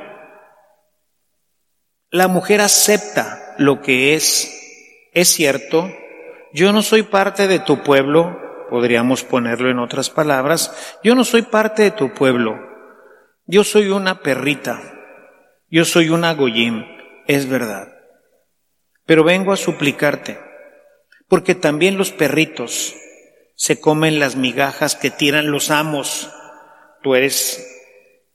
la 2.10 2.28
mujer 2.28 2.60
acepta 2.60 3.54
lo 3.58 3.82
que 3.82 4.14
es. 4.14 5.10
Es 5.12 5.28
cierto, 5.28 5.90
yo 6.52 6.72
no 6.72 6.82
soy 6.82 7.02
parte 7.02 7.48
de 7.48 7.58
tu 7.58 7.82
pueblo, 7.82 8.66
podríamos 8.70 9.24
ponerlo 9.24 9.70
en 9.70 9.78
otras 9.78 10.10
palabras, 10.10 10.96
yo 11.02 11.14
no 11.14 11.24
soy 11.24 11.42
parte 11.42 11.82
de 11.82 11.90
tu 11.90 12.12
pueblo. 12.12 12.68
Yo 13.46 13.64
soy 13.64 13.88
una 13.88 14.20
perrita, 14.20 14.82
yo 15.70 15.86
soy 15.86 16.10
una 16.10 16.34
goyim, 16.34 16.84
es 17.26 17.48
verdad. 17.48 17.88
Pero 19.06 19.24
vengo 19.24 19.52
a 19.52 19.56
suplicarte, 19.56 20.38
porque 21.28 21.54
también 21.54 21.96
los 21.96 22.12
perritos 22.12 22.94
se 23.54 23.80
comen 23.80 24.20
las 24.20 24.36
migajas 24.36 24.96
que 24.96 25.10
tiran 25.10 25.50
los 25.50 25.70
amos. 25.70 26.30
Tú 27.02 27.14
eres, 27.14 27.66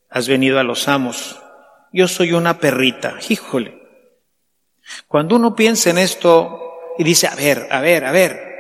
has 0.10 0.28
venido 0.28 0.60
a 0.60 0.64
los 0.64 0.88
amos. 0.88 1.43
Yo 1.94 2.08
soy 2.08 2.34
una 2.34 2.60
perrita, 2.60 3.20
híjole. 3.30 3.80
Cuando 5.08 5.36
uno 5.36 5.56
piensa 5.56 5.92
en 5.92 6.00
esto 6.00 6.96
y 6.98 7.04
dice, 7.04 7.28
a 7.28 7.36
ver, 7.36 7.68
a 7.70 7.82
ver, 7.82 8.04
a 8.04 8.12
ver, 8.12 8.54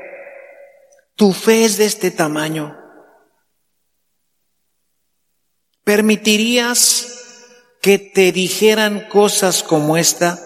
tu 1.15 1.33
fe 1.33 1.65
es 1.65 1.77
de 1.77 1.85
este 1.85 2.11
tamaño. 2.11 2.79
¿Permitirías 5.83 7.75
que 7.81 7.97
te 7.97 8.31
dijeran 8.31 9.09
cosas 9.09 9.63
como 9.63 9.97
esta? 9.97 10.37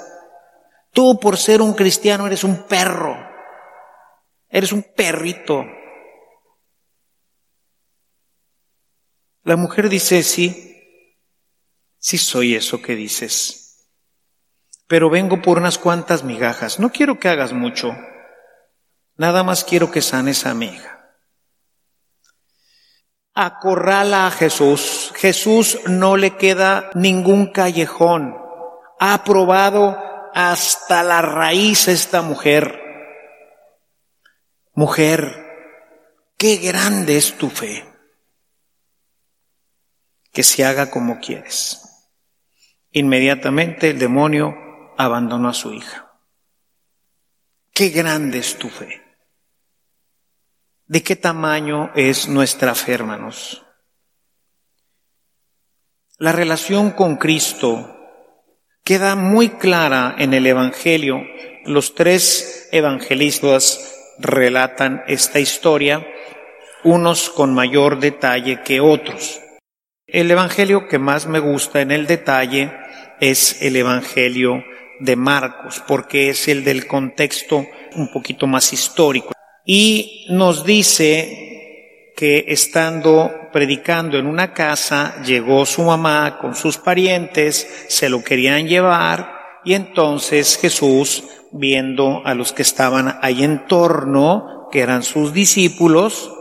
Tú 0.94 1.20
por 1.20 1.38
ser 1.38 1.62
un 1.62 1.74
cristiano 1.74 2.26
eres 2.26 2.46
un 2.46 2.64
perro, 2.64 3.18
eres 4.48 4.72
un 4.72 4.84
perrito. 4.96 5.66
La 9.44 9.58
mujer 9.58 9.90
dice, 9.90 10.24
sí, 10.24 10.77
sí 12.00 12.18
soy 12.18 12.56
eso 12.56 12.82
que 12.82 12.96
dices, 12.96 13.90
pero 14.88 15.10
vengo 15.10 15.42
por 15.42 15.58
unas 15.58 15.78
cuantas 15.78 16.24
migajas. 16.24 16.80
No 16.80 16.92
quiero 16.92 17.20
que 17.20 17.30
hagas 17.30 17.54
mucho, 17.54 17.96
nada 19.16 19.44
más 19.44 19.64
quiero 19.64 19.92
que 19.92 20.02
sanes 20.02 20.46
a 20.46 20.54
mi. 20.54 20.78
Acorrala 23.34 24.28
a 24.28 24.32
Jesús. 24.32 25.14
Jesús 25.16 25.80
no 25.86 26.18
le 26.18 26.38
queda 26.38 26.90
ningún 26.96 27.52
callejón. 27.52 28.36
Ha 29.00 29.24
probado 29.24 29.96
hasta 30.34 31.04
la 31.04 31.22
raíz 31.22 31.88
esta 31.88 32.24
mujer. 32.24 32.82
Mujer, 34.74 35.36
qué 36.38 36.58
grande 36.58 37.18
es 37.18 37.38
tu 37.38 37.50
fe 37.50 37.97
que 40.38 40.44
se 40.44 40.64
haga 40.64 40.92
como 40.92 41.20
quieres. 41.20 41.82
Inmediatamente 42.92 43.90
el 43.90 43.98
demonio 43.98 44.54
abandonó 44.96 45.50
a 45.50 45.54
su 45.56 45.74
hija. 45.74 46.12
Qué 47.74 47.90
grande 47.90 48.38
es 48.38 48.56
tu 48.56 48.70
fe. 48.70 49.02
¿De 50.86 51.02
qué 51.02 51.16
tamaño 51.16 51.92
es 51.96 52.28
nuestra 52.28 52.76
fe, 52.76 52.94
hermanos? 52.94 53.66
La 56.20 56.34
relación 56.34 56.92
con 56.92 57.16
Cristo 57.16 57.98
queda 58.84 59.16
muy 59.16 59.50
clara 59.50 60.18
en 60.20 60.36
el 60.36 60.46
Evangelio. 60.46 61.20
Los 61.66 61.96
tres 61.96 62.70
evangelistas 62.72 64.14
relatan 64.20 65.04
esta 65.08 65.40
historia, 65.40 66.06
unos 66.84 67.32
con 67.32 67.56
mayor 67.56 68.00
detalle 68.00 68.62
que 68.62 68.80
otros. 68.80 69.42
El 70.10 70.32
Evangelio 70.32 70.88
que 70.88 71.00
más 71.00 71.28
me 71.28 71.40
gusta 71.40 71.82
en 71.82 71.92
el 71.92 72.08
detalle 72.08 72.72
es 73.20 73.62
el 73.62 73.76
Evangelio 73.76 74.64
de 75.02 75.18
Marcos, 75.18 75.84
porque 75.86 76.30
es 76.30 76.48
el 76.48 76.64
del 76.64 76.88
contexto 76.88 77.68
un 77.94 78.10
poquito 78.14 78.48
más 78.48 78.72
histórico. 78.72 79.34
Y 79.66 80.26
nos 80.30 80.64
dice 80.64 82.14
que 82.16 82.46
estando 82.48 83.50
predicando 83.52 84.18
en 84.18 84.28
una 84.28 84.54
casa, 84.54 85.22
llegó 85.26 85.66
su 85.66 85.84
mamá 85.84 86.38
con 86.40 86.56
sus 86.56 86.78
parientes, 86.78 87.86
se 87.90 88.08
lo 88.08 88.24
querían 88.24 88.66
llevar, 88.66 89.34
y 89.66 89.74
entonces 89.74 90.58
Jesús, 90.58 91.26
viendo 91.52 92.26
a 92.26 92.34
los 92.34 92.54
que 92.54 92.62
estaban 92.62 93.20
ahí 93.22 93.44
en 93.44 93.68
torno, 93.68 94.70
que 94.72 94.80
eran 94.80 95.04
sus 95.04 95.34
discípulos, 95.34 96.32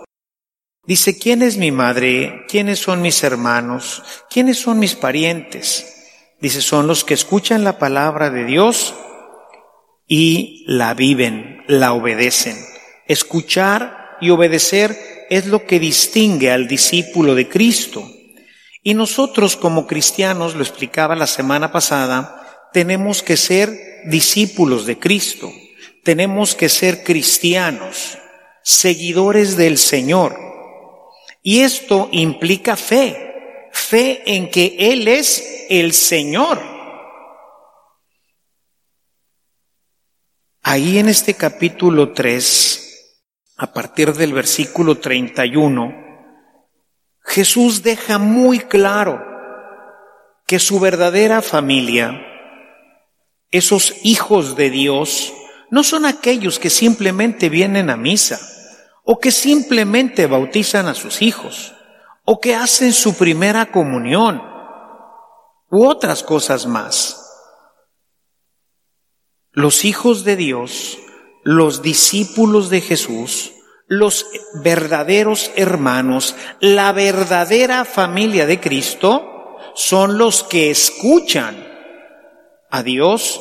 Dice, 0.86 1.18
¿quién 1.18 1.42
es 1.42 1.56
mi 1.56 1.72
madre? 1.72 2.44
¿Quiénes 2.48 2.78
son 2.78 3.02
mis 3.02 3.24
hermanos? 3.24 4.04
¿Quiénes 4.30 4.60
son 4.60 4.78
mis 4.78 4.94
parientes? 4.94 6.04
Dice, 6.40 6.62
son 6.62 6.86
los 6.86 7.02
que 7.02 7.14
escuchan 7.14 7.64
la 7.64 7.78
palabra 7.78 8.30
de 8.30 8.44
Dios 8.44 8.94
y 10.06 10.64
la 10.68 10.94
viven, 10.94 11.64
la 11.66 11.92
obedecen. 11.92 12.56
Escuchar 13.08 14.16
y 14.20 14.30
obedecer 14.30 14.96
es 15.28 15.46
lo 15.46 15.66
que 15.66 15.80
distingue 15.80 16.52
al 16.52 16.68
discípulo 16.68 17.34
de 17.34 17.48
Cristo. 17.48 18.08
Y 18.84 18.94
nosotros 18.94 19.56
como 19.56 19.88
cristianos, 19.88 20.54
lo 20.54 20.62
explicaba 20.62 21.16
la 21.16 21.26
semana 21.26 21.72
pasada, 21.72 22.68
tenemos 22.72 23.24
que 23.24 23.36
ser 23.36 23.76
discípulos 24.04 24.86
de 24.86 25.00
Cristo. 25.00 25.50
Tenemos 26.04 26.54
que 26.54 26.68
ser 26.68 27.02
cristianos, 27.02 28.18
seguidores 28.62 29.56
del 29.56 29.78
Señor 29.78 30.45
y 31.48 31.60
esto 31.60 32.08
implica 32.10 32.74
fe, 32.74 33.70
fe 33.70 34.34
en 34.34 34.50
que 34.50 34.74
Él 34.80 35.06
es 35.06 35.66
el 35.70 35.92
Señor. 35.92 36.60
Ahí 40.64 40.98
en 40.98 41.08
este 41.08 41.34
capítulo 41.34 42.12
3, 42.12 43.20
a 43.58 43.72
partir 43.72 44.12
del 44.14 44.32
versículo 44.32 44.98
31, 44.98 45.94
Jesús 47.20 47.84
deja 47.84 48.18
muy 48.18 48.58
claro 48.58 49.24
que 50.48 50.58
su 50.58 50.80
verdadera 50.80 51.42
familia, 51.42 52.26
esos 53.52 53.94
hijos 54.02 54.56
de 54.56 54.70
Dios, 54.70 55.32
no 55.70 55.84
son 55.84 56.06
aquellos 56.06 56.58
que 56.58 56.70
simplemente 56.70 57.48
vienen 57.48 57.88
a 57.88 57.96
misa 57.96 58.40
o 59.06 59.20
que 59.20 59.30
simplemente 59.30 60.26
bautizan 60.26 60.88
a 60.88 60.94
sus 60.94 61.22
hijos, 61.22 61.74
o 62.24 62.40
que 62.40 62.56
hacen 62.56 62.92
su 62.92 63.16
primera 63.16 63.70
comunión, 63.70 64.42
u 65.70 65.86
otras 65.86 66.24
cosas 66.24 66.66
más. 66.66 67.22
Los 69.52 69.84
hijos 69.84 70.24
de 70.24 70.34
Dios, 70.34 70.98
los 71.44 71.82
discípulos 71.82 72.68
de 72.68 72.80
Jesús, 72.80 73.52
los 73.86 74.26
verdaderos 74.64 75.52
hermanos, 75.54 76.34
la 76.58 76.90
verdadera 76.90 77.84
familia 77.84 78.44
de 78.44 78.58
Cristo, 78.58 79.56
son 79.76 80.18
los 80.18 80.42
que 80.42 80.70
escuchan 80.70 81.64
a 82.70 82.82
Dios 82.82 83.40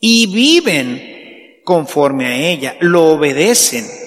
y 0.00 0.26
viven 0.26 1.62
conforme 1.64 2.26
a 2.26 2.36
ella, 2.36 2.76
lo 2.80 3.06
obedecen 3.06 3.99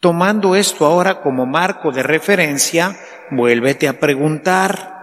Tomando 0.00 0.54
esto 0.54 0.86
ahora 0.86 1.20
como 1.20 1.44
marco 1.44 1.90
de 1.90 2.04
referencia, 2.04 2.96
vuélvete 3.32 3.88
a 3.88 3.98
preguntar, 3.98 4.94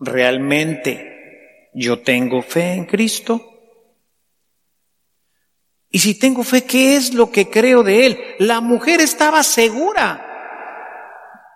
¿realmente 0.00 1.70
yo 1.72 2.00
tengo 2.00 2.42
fe 2.42 2.72
en 2.72 2.86
Cristo? 2.86 3.40
Y 5.88 6.00
si 6.00 6.18
tengo 6.18 6.42
fe, 6.42 6.64
¿qué 6.64 6.96
es 6.96 7.14
lo 7.14 7.30
que 7.30 7.48
creo 7.48 7.84
de 7.84 8.06
Él? 8.06 8.18
La 8.40 8.60
mujer 8.60 9.00
estaba 9.00 9.44
segura. 9.44 10.22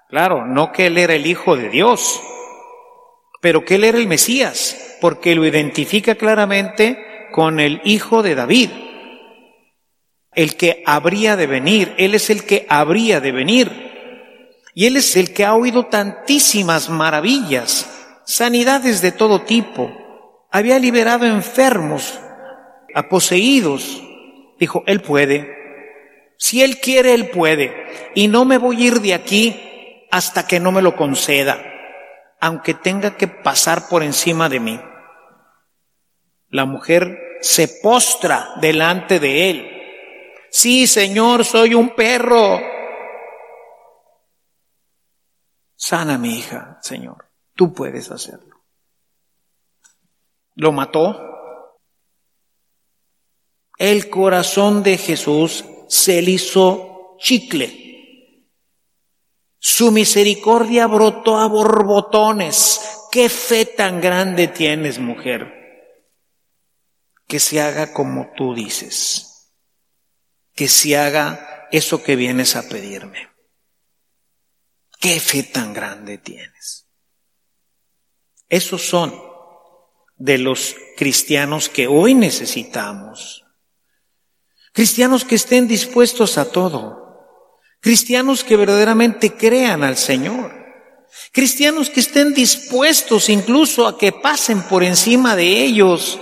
Claro, 0.08 0.46
no 0.46 0.70
que 0.70 0.86
Él 0.86 0.98
era 0.98 1.14
el 1.14 1.26
Hijo 1.26 1.56
de 1.56 1.68
Dios, 1.68 2.22
pero 3.40 3.64
que 3.64 3.74
Él 3.74 3.82
era 3.82 3.98
el 3.98 4.06
Mesías, 4.06 4.98
porque 5.00 5.34
lo 5.34 5.44
identifica 5.44 6.14
claramente 6.14 7.28
con 7.32 7.58
el 7.58 7.80
Hijo 7.84 8.22
de 8.22 8.36
David 8.36 8.70
el 10.34 10.56
que 10.56 10.82
habría 10.86 11.36
de 11.36 11.46
venir, 11.46 11.94
Él 11.98 12.14
es 12.14 12.30
el 12.30 12.44
que 12.44 12.66
habría 12.68 13.20
de 13.20 13.32
venir. 13.32 13.90
Y 14.74 14.86
Él 14.86 14.96
es 14.96 15.16
el 15.16 15.32
que 15.32 15.44
ha 15.44 15.54
oído 15.54 15.86
tantísimas 15.86 16.88
maravillas, 16.88 18.22
sanidades 18.24 19.02
de 19.02 19.12
todo 19.12 19.42
tipo. 19.42 20.46
Había 20.50 20.78
liberado 20.78 21.26
enfermos, 21.26 22.20
a 22.94 23.08
poseídos. 23.08 24.02
Dijo, 24.58 24.84
Él 24.86 25.00
puede. 25.00 25.56
Si 26.38 26.62
Él 26.62 26.78
quiere, 26.78 27.14
Él 27.14 27.30
puede. 27.30 27.74
Y 28.14 28.28
no 28.28 28.44
me 28.44 28.58
voy 28.58 28.82
a 28.82 28.86
ir 28.86 29.00
de 29.00 29.14
aquí 29.14 30.06
hasta 30.10 30.46
que 30.46 30.60
no 30.60 30.72
me 30.72 30.82
lo 30.82 30.96
conceda, 30.96 31.62
aunque 32.40 32.74
tenga 32.74 33.16
que 33.16 33.28
pasar 33.28 33.88
por 33.88 34.02
encima 34.02 34.48
de 34.48 34.60
mí. 34.60 34.80
La 36.48 36.64
mujer 36.64 37.18
se 37.40 37.68
postra 37.68 38.54
delante 38.60 39.20
de 39.20 39.50
Él 39.50 39.69
Sí, 40.50 40.86
Señor, 40.86 41.44
soy 41.44 41.74
un 41.74 41.94
perro. 41.94 42.60
Sana 45.76 46.18
mi 46.18 46.38
hija, 46.38 46.78
Señor. 46.82 47.30
Tú 47.54 47.72
puedes 47.72 48.10
hacerlo. 48.10 48.64
Lo 50.54 50.72
mató. 50.72 51.26
El 53.78 54.10
corazón 54.10 54.82
de 54.82 54.98
Jesús 54.98 55.64
se 55.88 56.20
le 56.20 56.32
hizo 56.32 57.16
chicle. 57.18 58.46
Su 59.58 59.90
misericordia 59.90 60.86
brotó 60.86 61.38
a 61.38 61.46
borbotones. 61.46 63.06
¿Qué 63.10 63.28
fe 63.28 63.64
tan 63.64 64.00
grande 64.00 64.48
tienes, 64.48 64.98
mujer? 64.98 65.54
Que 67.26 67.38
se 67.38 67.60
haga 67.60 67.92
como 67.92 68.32
tú 68.36 68.54
dices. 68.54 69.29
Que 70.60 70.68
se 70.68 70.94
haga 70.94 71.68
eso 71.72 72.02
que 72.02 72.16
vienes 72.16 72.54
a 72.54 72.68
pedirme. 72.68 73.30
¿Qué 75.00 75.18
fe 75.18 75.42
tan 75.42 75.72
grande 75.72 76.18
tienes? 76.18 76.86
Esos 78.46 78.86
son 78.86 79.18
de 80.18 80.36
los 80.36 80.76
cristianos 80.98 81.70
que 81.70 81.86
hoy 81.86 82.12
necesitamos. 82.12 83.46
Cristianos 84.74 85.24
que 85.24 85.36
estén 85.36 85.66
dispuestos 85.66 86.36
a 86.36 86.52
todo. 86.52 87.24
Cristianos 87.80 88.44
que 88.44 88.58
verdaderamente 88.58 89.32
crean 89.32 89.82
al 89.82 89.96
Señor. 89.96 90.52
Cristianos 91.32 91.88
que 91.88 92.00
estén 92.00 92.34
dispuestos 92.34 93.30
incluso 93.30 93.86
a 93.86 93.96
que 93.96 94.12
pasen 94.12 94.60
por 94.64 94.84
encima 94.84 95.36
de 95.36 95.64
ellos, 95.64 96.20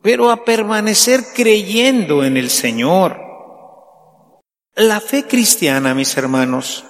pero 0.00 0.30
a 0.30 0.46
permanecer 0.46 1.26
creyendo 1.34 2.24
en 2.24 2.38
el 2.38 2.48
Señor. 2.48 3.23
La 4.76 5.00
fe 5.00 5.24
cristiana, 5.28 5.94
mis 5.94 6.16
hermanos, 6.16 6.84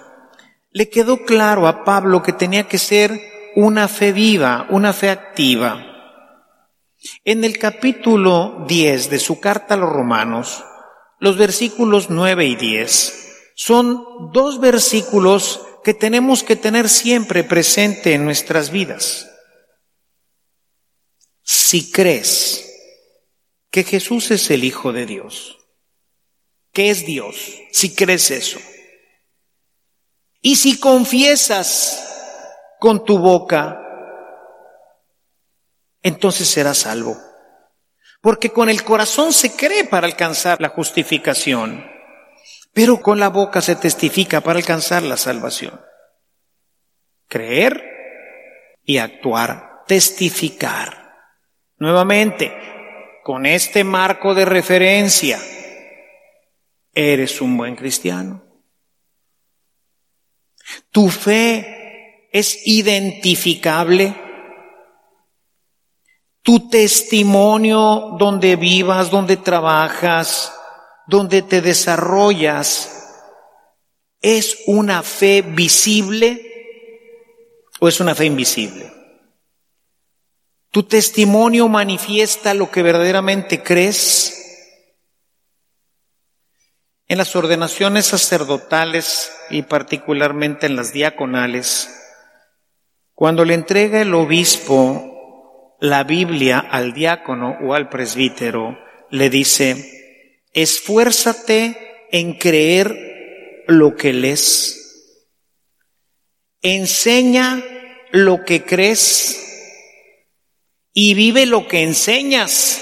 le 0.71 0.89
quedó 0.89 1.27
claro 1.27 1.69
a 1.69 1.85
Pablo 1.85 2.23
que 2.23 2.33
tenía 2.33 2.67
que 2.67 2.79
ser 2.79 3.21
una 3.57 3.89
fe 3.89 4.13
viva, 4.13 4.67
una 4.71 4.95
fe 4.95 5.11
activa. 5.11 5.85
En 7.27 7.45
el 7.45 7.59
capítulo 7.59 8.65
10 8.67 9.11
de 9.11 9.19
su 9.19 9.39
carta 9.39 9.75
a 9.75 9.77
los 9.77 9.93
romanos, 9.93 10.65
los 11.19 11.37
versículos 11.37 12.09
9 12.09 12.47
y 12.47 12.57
10, 12.57 13.53
son 13.55 14.33
dos 14.33 14.61
versículos 14.61 15.61
que 15.85 15.93
tenemos 15.93 16.43
que 16.43 16.57
tener 16.57 16.89
siempre 16.89 17.45
presente 17.45 18.15
en 18.15 18.25
nuestras 18.25 18.71
vidas. 18.71 19.31
Si 21.43 21.93
crees 21.93 22.67
que 23.71 23.85
Jesús 23.85 24.31
es 24.31 24.51
el 24.51 24.65
Hijo 24.65 24.95
de 24.95 25.05
Dios, 25.05 25.59
que 26.75 26.91
es 26.91 27.07
Dios, 27.07 27.63
si 27.73 27.95
crees 27.95 28.31
eso, 28.31 28.59
y 30.43 30.57
si 30.57 30.79
confiesas 30.79 32.77
con 32.79 33.03
tu 33.07 33.17
boca, 33.17 33.81
entonces 36.03 36.47
serás 36.49 36.77
salvo. 36.77 37.17
Porque 38.21 38.51
con 38.51 38.69
el 38.69 38.85
corazón 38.85 39.33
se 39.33 39.57
cree 39.57 39.85
para 39.85 40.07
alcanzar 40.07 40.61
la 40.61 40.69
justificación 40.69 41.95
pero 42.75 43.01
con 43.01 43.21
la 43.21 43.29
boca 43.29 43.63
se 43.63 43.77
testifica 43.77 44.41
para 44.41 44.59
alcanzar 44.59 45.05
la 45.05 45.17
salvación. 45.17 45.81
Creer 47.29 47.83
y 48.83 48.99
actuar, 48.99 49.85
testificar. 49.87 51.13
Nuevamente, 51.79 52.53
con 53.23 53.47
este 53.47 53.85
marco 53.85 54.35
de 54.35 54.45
referencia, 54.45 55.39
eres 56.95 57.41
un 57.41 57.57
buen 57.57 57.77
cristiano. 57.77 58.43
Tu 60.91 61.09
fe 61.09 62.29
es 62.33 62.67
identificable. 62.67 64.15
Tu 66.43 66.69
testimonio 66.69 68.17
donde 68.19 68.57
vivas, 68.57 69.11
donde 69.11 69.37
trabajas, 69.37 70.53
donde 71.07 71.43
te 71.43 71.61
desarrollas 71.61 72.91
es 74.21 74.59
una 74.67 75.03
fe 75.03 75.43
visible 75.43 76.51
o 77.79 77.89
es 77.89 78.01
una 78.01 78.15
fe 78.15 78.25
invisible. 78.25 78.91
Tu 80.71 80.83
testimonio 80.83 81.69
manifiesta 81.69 82.55
lo 82.55 82.71
que 82.71 82.83
verdaderamente 82.83 83.63
crees. 83.63 84.44
En 87.07 87.19
las 87.19 87.37
ordenaciones 87.37 88.07
sacerdotales 88.07 89.31
y 89.51 89.63
particularmente 89.63 90.67
en 90.67 90.77
las 90.77 90.93
diaconales, 90.93 91.91
cuando 93.13 93.45
le 93.45 93.55
entrega 93.55 94.01
el 94.01 94.15
obispo 94.15 95.77
la 95.81 96.03
Biblia 96.05 96.59
al 96.59 96.95
diácono 96.95 97.59
o 97.63 97.75
al 97.75 97.91
presbítero, 97.91 98.79
le 99.11 99.29
dice, 99.29 100.35
Esfuérzate 100.55 102.07
en 102.11 102.39
creer 102.39 103.65
lo 103.67 103.97
que 103.97 104.13
lees. 104.13 104.81
Enseña 106.63 107.63
lo 108.13 108.45
que 108.45 108.65
crees 108.65 109.45
y 110.93 111.15
vive 111.15 111.45
lo 111.45 111.69
que 111.69 111.83
enseñas. 111.83 112.81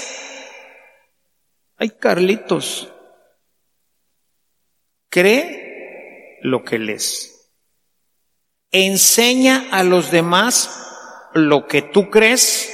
Ay, 1.77 1.89
Carlitos, 1.89 2.92
cree 5.13 6.39
lo 6.41 6.63
que 6.63 6.79
lees. 6.79 7.51
Enseña 8.71 9.67
a 9.71 9.83
los 9.83 10.09
demás 10.09 11.29
lo 11.35 11.67
que 11.67 11.83
tú 11.83 12.09
crees. 12.09 12.71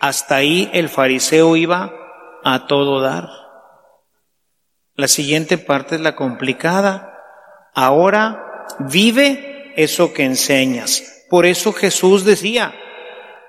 Hasta 0.00 0.36
ahí 0.36 0.70
el 0.72 0.88
fariseo 0.88 1.54
iba 1.54 1.92
a 2.42 2.66
todo 2.66 3.02
dar. 3.02 3.28
La 4.94 5.06
siguiente 5.06 5.58
parte 5.58 5.96
es 5.96 6.00
la 6.00 6.16
complicada. 6.16 7.14
Ahora 7.74 8.66
vive 8.78 9.74
eso 9.76 10.14
que 10.14 10.24
enseñas. 10.24 11.26
Por 11.28 11.44
eso 11.44 11.74
Jesús 11.74 12.24
decía, 12.24 12.74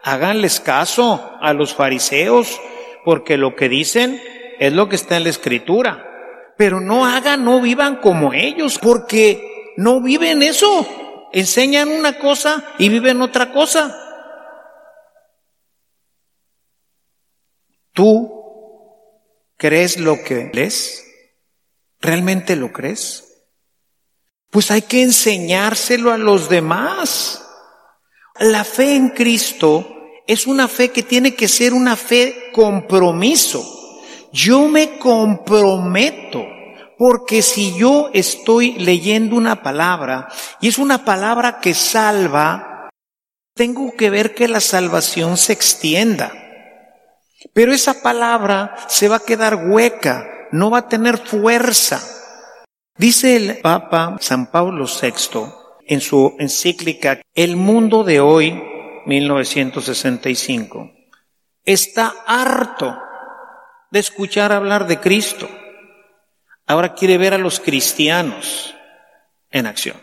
háganles 0.03 0.59
caso 0.59 1.31
a 1.39 1.53
los 1.53 1.73
fariseos, 1.73 2.59
porque 3.05 3.37
lo 3.37 3.55
que 3.55 3.69
dicen 3.69 4.21
es 4.59 4.73
lo 4.73 4.89
que 4.89 4.97
está 4.97 5.15
en 5.15 5.23
la 5.23 5.29
escritura. 5.29 6.12
Pero 6.57 6.79
no 6.79 7.05
hagan, 7.05 7.43
no 7.43 7.61
vivan 7.61 7.97
como 7.97 8.33
ellos, 8.33 8.79
porque 8.79 9.73
no 9.77 10.01
viven 10.01 10.43
eso. 10.43 11.29
Enseñan 11.31 11.89
una 11.89 12.19
cosa 12.19 12.63
y 12.77 12.89
viven 12.89 13.21
otra 13.21 13.51
cosa. 13.51 13.99
¿Tú 17.91 18.29
crees 19.57 19.99
lo 19.99 20.23
que 20.23 20.51
lees? 20.53 21.05
¿Realmente 21.99 22.55
lo 22.55 22.71
crees? 22.71 23.23
Pues 24.49 24.69
hay 24.71 24.83
que 24.83 25.01
enseñárselo 25.01 26.11
a 26.11 26.17
los 26.17 26.49
demás. 26.49 27.43
La 28.39 28.63
fe 28.63 28.95
en 28.95 29.09
Cristo 29.09 29.93
es 30.27 30.47
una 30.47 30.67
fe 30.67 30.89
que 30.89 31.03
tiene 31.03 31.35
que 31.35 31.47
ser 31.47 31.73
una 31.73 31.95
fe 31.95 32.51
compromiso. 32.51 33.82
Yo 34.33 34.67
me 34.67 34.97
comprometo, 34.97 36.43
porque 36.97 37.41
si 37.41 37.77
yo 37.77 38.09
estoy 38.13 38.73
leyendo 38.79 39.35
una 39.35 39.61
palabra 39.61 40.27
y 40.59 40.67
es 40.67 40.77
una 40.77 41.05
palabra 41.05 41.59
que 41.61 41.73
salva, 41.73 42.89
tengo 43.53 43.93
que 43.95 44.09
ver 44.09 44.33
que 44.33 44.47
la 44.47 44.59
salvación 44.59 45.37
se 45.37 45.53
extienda. 45.53 46.33
Pero 47.53 47.71
esa 47.73 48.01
palabra 48.01 48.75
se 48.87 49.07
va 49.07 49.17
a 49.17 49.25
quedar 49.25 49.67
hueca 49.67 50.27
no 50.53 50.69
va 50.69 50.79
a 50.79 50.87
tener 50.87 51.17
fuerza. 51.17 52.01
Dice 52.97 53.35
el 53.35 53.57
Papa 53.57 54.17
San 54.19 54.51
Pablo 54.51 54.85
VI 54.85 55.11
en 55.87 55.99
su 55.99 56.35
encíclica 56.39 57.21
El 57.33 57.55
mundo 57.57 58.03
de 58.03 58.19
hoy, 58.19 58.61
1965, 59.05 60.91
está 61.65 62.13
harto 62.25 62.95
de 63.93 63.99
escuchar 63.99 64.51
hablar 64.51 64.87
de 64.87 64.99
Cristo. 64.99 65.47
Ahora 66.65 66.95
quiere 66.95 67.19
ver 67.19 67.35
a 67.35 67.37
los 67.37 67.59
cristianos 67.59 68.73
en 69.51 69.67
acción. 69.67 70.01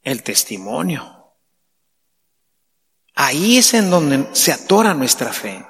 El 0.00 0.22
testimonio. 0.22 1.34
Ahí 3.14 3.58
es 3.58 3.74
en 3.74 3.90
donde 3.90 4.26
se 4.32 4.52
atora 4.52 4.94
nuestra 4.94 5.34
fe, 5.34 5.62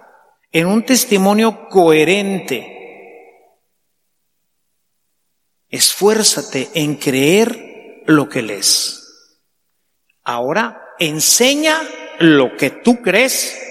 en 0.53 0.69
un 0.69 0.85
testimonio 0.85 1.69
coherente 1.69 2.77
Esfuérzate 5.71 6.71
en 6.75 6.95
creer 6.95 8.03
lo 8.07 8.29
que 8.31 8.41
lees. 8.41 9.35
Ahora 10.25 10.81
enseña 10.99 11.83
lo 12.21 12.57
que 12.57 12.71
tú 12.71 13.03
crees. 13.03 13.68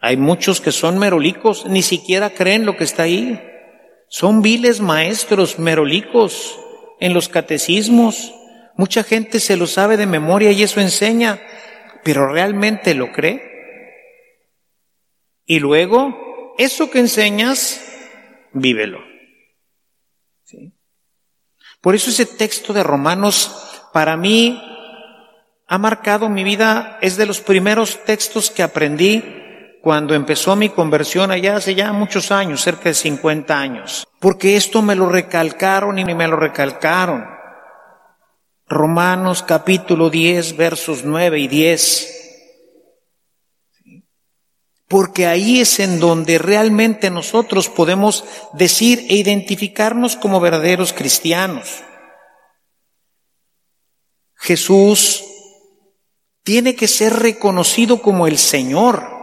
Hay 0.00 0.16
muchos 0.16 0.60
que 0.60 0.72
son 0.72 0.98
merolicos, 0.98 1.66
ni 1.66 1.82
siquiera 1.82 2.30
creen 2.30 2.64
lo 2.64 2.76
que 2.76 2.84
está 2.84 3.04
ahí. 3.04 3.40
Son 4.08 4.42
viles 4.42 4.80
maestros 4.80 5.58
merolicos 5.58 6.58
en 7.00 7.14
los 7.14 7.28
catecismos. 7.28 8.32
Mucha 8.76 9.02
gente 9.02 9.40
se 9.40 9.56
lo 9.56 9.66
sabe 9.66 9.96
de 9.96 10.06
memoria 10.06 10.52
y 10.52 10.62
eso 10.62 10.80
enseña, 10.80 11.40
pero 12.04 12.32
realmente 12.32 12.94
lo 12.94 13.10
cree. 13.12 13.42
Y 15.46 15.58
luego, 15.58 16.54
eso 16.58 16.90
que 16.90 17.00
enseñas, 17.00 17.84
vívelo. 18.52 19.02
Por 21.80 21.94
eso 21.94 22.10
ese 22.10 22.26
texto 22.26 22.72
de 22.72 22.82
Romanos 22.82 23.90
para 23.92 24.16
mí 24.16 24.60
ha 25.66 25.78
marcado 25.78 26.28
mi 26.28 26.44
vida, 26.44 26.98
es 27.02 27.16
de 27.16 27.26
los 27.26 27.40
primeros 27.40 28.04
textos 28.04 28.50
que 28.50 28.62
aprendí 28.62 29.22
cuando 29.82 30.14
empezó 30.14 30.56
mi 30.56 30.68
conversión 30.68 31.30
allá 31.30 31.56
hace 31.56 31.74
ya 31.74 31.92
muchos 31.92 32.32
años, 32.32 32.62
cerca 32.62 32.88
de 32.88 32.94
50 32.94 33.58
años. 33.58 34.06
Porque 34.18 34.56
esto 34.56 34.82
me 34.82 34.94
lo 34.94 35.08
recalcaron 35.08 35.98
y 35.98 36.04
me 36.04 36.26
lo 36.26 36.36
recalcaron. 36.36 37.24
Romanos 38.66 39.42
capítulo 39.42 40.10
10, 40.10 40.56
versos 40.56 41.04
9 41.04 41.38
y 41.38 41.48
10. 41.48 42.14
Porque 44.88 45.26
ahí 45.26 45.60
es 45.60 45.80
en 45.80 46.00
donde 46.00 46.38
realmente 46.38 47.10
nosotros 47.10 47.68
podemos 47.68 48.24
decir 48.54 49.06
e 49.08 49.16
identificarnos 49.16 50.16
como 50.16 50.40
verdaderos 50.40 50.92
cristianos. 50.92 51.82
Jesús 54.34 55.24
tiene 56.42 56.74
que 56.74 56.88
ser 56.88 57.14
reconocido 57.14 58.00
como 58.00 58.26
el 58.26 58.38
Señor. 58.38 59.17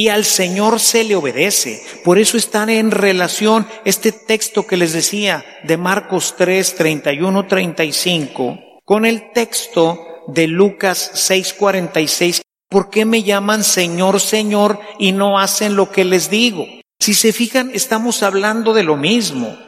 Y 0.00 0.10
al 0.10 0.24
Señor 0.24 0.78
se 0.78 1.02
le 1.02 1.16
obedece. 1.16 1.82
Por 2.04 2.20
eso 2.20 2.36
están 2.36 2.70
en 2.70 2.92
relación 2.92 3.66
este 3.84 4.12
texto 4.12 4.64
que 4.64 4.76
les 4.76 4.92
decía 4.92 5.44
de 5.64 5.76
Marcos 5.76 6.36
3, 6.38 6.76
31, 6.76 7.48
35 7.48 8.58
con 8.84 9.04
el 9.04 9.32
texto 9.32 9.98
de 10.28 10.46
Lucas 10.46 11.10
6, 11.14 11.52
46. 11.54 12.42
¿Por 12.68 12.90
qué 12.90 13.04
me 13.04 13.24
llaman 13.24 13.64
Señor, 13.64 14.20
Señor 14.20 14.78
y 15.00 15.10
no 15.10 15.40
hacen 15.40 15.74
lo 15.74 15.90
que 15.90 16.04
les 16.04 16.30
digo? 16.30 16.64
Si 17.00 17.12
se 17.12 17.32
fijan, 17.32 17.72
estamos 17.74 18.22
hablando 18.22 18.74
de 18.74 18.84
lo 18.84 18.96
mismo. 18.96 19.58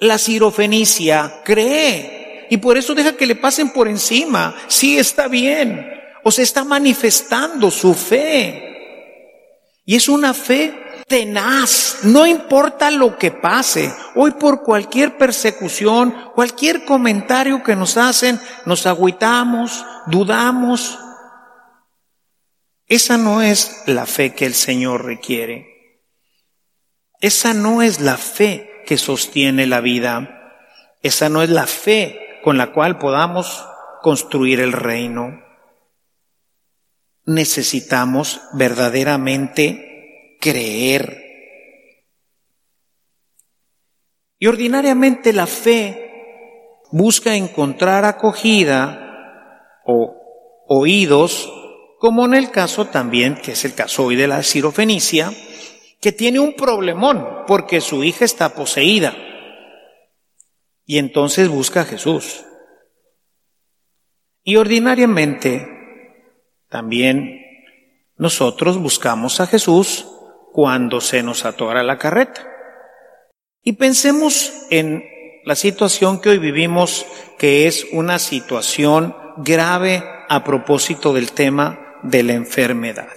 La 0.00 0.18
sirofenicia 0.18 1.42
cree 1.44 2.48
y 2.50 2.56
por 2.56 2.76
eso 2.76 2.92
deja 2.92 3.16
que 3.16 3.26
le 3.26 3.36
pasen 3.36 3.70
por 3.70 3.86
encima. 3.86 4.56
Sí, 4.66 4.98
está 4.98 5.28
bien. 5.28 5.88
O 6.24 6.32
se 6.32 6.42
está 6.42 6.64
manifestando 6.64 7.70
su 7.70 7.94
fe. 7.94 8.66
Y 9.88 9.94
es 9.94 10.08
una 10.08 10.34
fe 10.34 11.04
tenaz, 11.06 12.00
no 12.02 12.26
importa 12.26 12.90
lo 12.90 13.16
que 13.16 13.30
pase. 13.30 13.94
Hoy 14.16 14.32
por 14.32 14.64
cualquier 14.64 15.16
persecución, 15.16 16.12
cualquier 16.34 16.84
comentario 16.84 17.62
que 17.62 17.76
nos 17.76 17.96
hacen, 17.96 18.40
nos 18.64 18.84
agüitamos, 18.86 19.86
dudamos. 20.08 20.98
Esa 22.88 23.16
no 23.16 23.42
es 23.42 23.84
la 23.86 24.06
fe 24.06 24.34
que 24.34 24.44
el 24.46 24.54
Señor 24.54 25.04
requiere. 25.04 26.02
Esa 27.20 27.54
no 27.54 27.80
es 27.80 28.00
la 28.00 28.16
fe 28.16 28.82
que 28.86 28.98
sostiene 28.98 29.68
la 29.68 29.80
vida. 29.80 30.52
Esa 31.00 31.28
no 31.28 31.42
es 31.42 31.50
la 31.50 31.68
fe 31.68 32.40
con 32.42 32.58
la 32.58 32.72
cual 32.72 32.98
podamos 32.98 33.64
construir 34.02 34.58
el 34.58 34.72
reino 34.72 35.45
necesitamos 37.26 38.40
verdaderamente 38.54 40.38
creer. 40.40 41.24
Y 44.38 44.46
ordinariamente 44.46 45.32
la 45.32 45.46
fe 45.46 46.10
busca 46.92 47.34
encontrar 47.34 48.04
acogida 48.04 49.82
o 49.84 50.14
oídos, 50.68 51.52
como 51.98 52.24
en 52.26 52.34
el 52.34 52.50
caso 52.50 52.86
también, 52.86 53.36
que 53.36 53.52
es 53.52 53.64
el 53.64 53.74
caso 53.74 54.04
hoy 54.04 54.16
de 54.16 54.28
la 54.28 54.42
sirofenicia, 54.42 55.32
que 56.00 56.12
tiene 56.12 56.38
un 56.38 56.54
problemón 56.54 57.44
porque 57.46 57.80
su 57.80 58.04
hija 58.04 58.24
está 58.24 58.54
poseída. 58.54 59.16
Y 60.84 60.98
entonces 60.98 61.48
busca 61.48 61.80
a 61.80 61.84
Jesús. 61.84 62.44
Y 64.44 64.56
ordinariamente 64.56 65.75
también 66.76 67.40
nosotros 68.18 68.76
buscamos 68.76 69.40
a 69.40 69.46
Jesús 69.46 70.06
cuando 70.52 71.00
se 71.00 71.22
nos 71.22 71.46
atora 71.46 71.82
la 71.82 71.96
carreta. 71.96 72.46
Y 73.62 73.72
pensemos 73.72 74.52
en 74.68 75.02
la 75.46 75.54
situación 75.54 76.20
que 76.20 76.28
hoy 76.28 76.38
vivimos, 76.38 77.06
que 77.38 77.66
es 77.66 77.86
una 77.92 78.18
situación 78.18 79.16
grave 79.38 80.04
a 80.28 80.44
propósito 80.44 81.14
del 81.14 81.32
tema 81.32 81.98
de 82.02 82.22
la 82.24 82.34
enfermedad. 82.34 83.08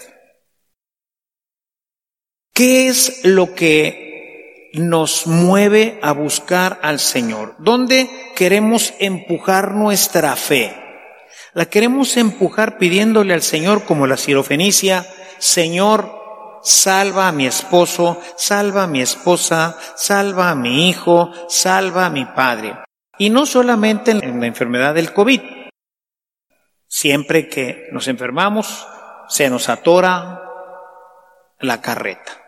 ¿Qué 2.53 2.87
es 2.87 3.25
lo 3.25 3.55
que 3.55 4.71
nos 4.75 5.27
mueve 5.27 5.99
a 6.01 6.13
buscar 6.13 6.79
al 6.81 6.99
Señor? 7.01 7.55
¿Dónde 7.59 8.09
queremos 8.37 8.93
empujar 8.99 9.73
nuestra 9.73 10.37
fe? 10.37 10.88
La 11.59 11.65
queremos 11.65 12.15
empujar 12.15 12.77
pidiéndole 12.77 13.33
al 13.33 13.41
Señor 13.41 13.83
como 13.83 14.07
la 14.07 14.15
sirofenicia, 14.15 15.05
Señor, 15.39 16.09
salva 16.63 17.27
a 17.27 17.33
mi 17.33 17.47
esposo, 17.47 18.17
salva 18.37 18.83
a 18.83 18.87
mi 18.87 19.01
esposa, 19.01 19.77
salva 19.97 20.51
a 20.51 20.55
mi 20.55 20.87
hijo, 20.87 21.33
salva 21.49 22.05
a 22.05 22.09
mi 22.09 22.23
padre. 22.23 22.77
Y 23.17 23.29
no 23.29 23.45
solamente 23.45 24.11
en 24.11 24.39
la 24.39 24.47
enfermedad 24.47 24.95
del 24.95 25.11
COVID. 25.11 25.41
Siempre 26.87 27.49
que 27.49 27.89
nos 27.91 28.07
enfermamos, 28.07 28.87
se 29.27 29.49
nos 29.49 29.67
atora 29.67 30.41
la 31.59 31.81
carreta. 31.81 32.41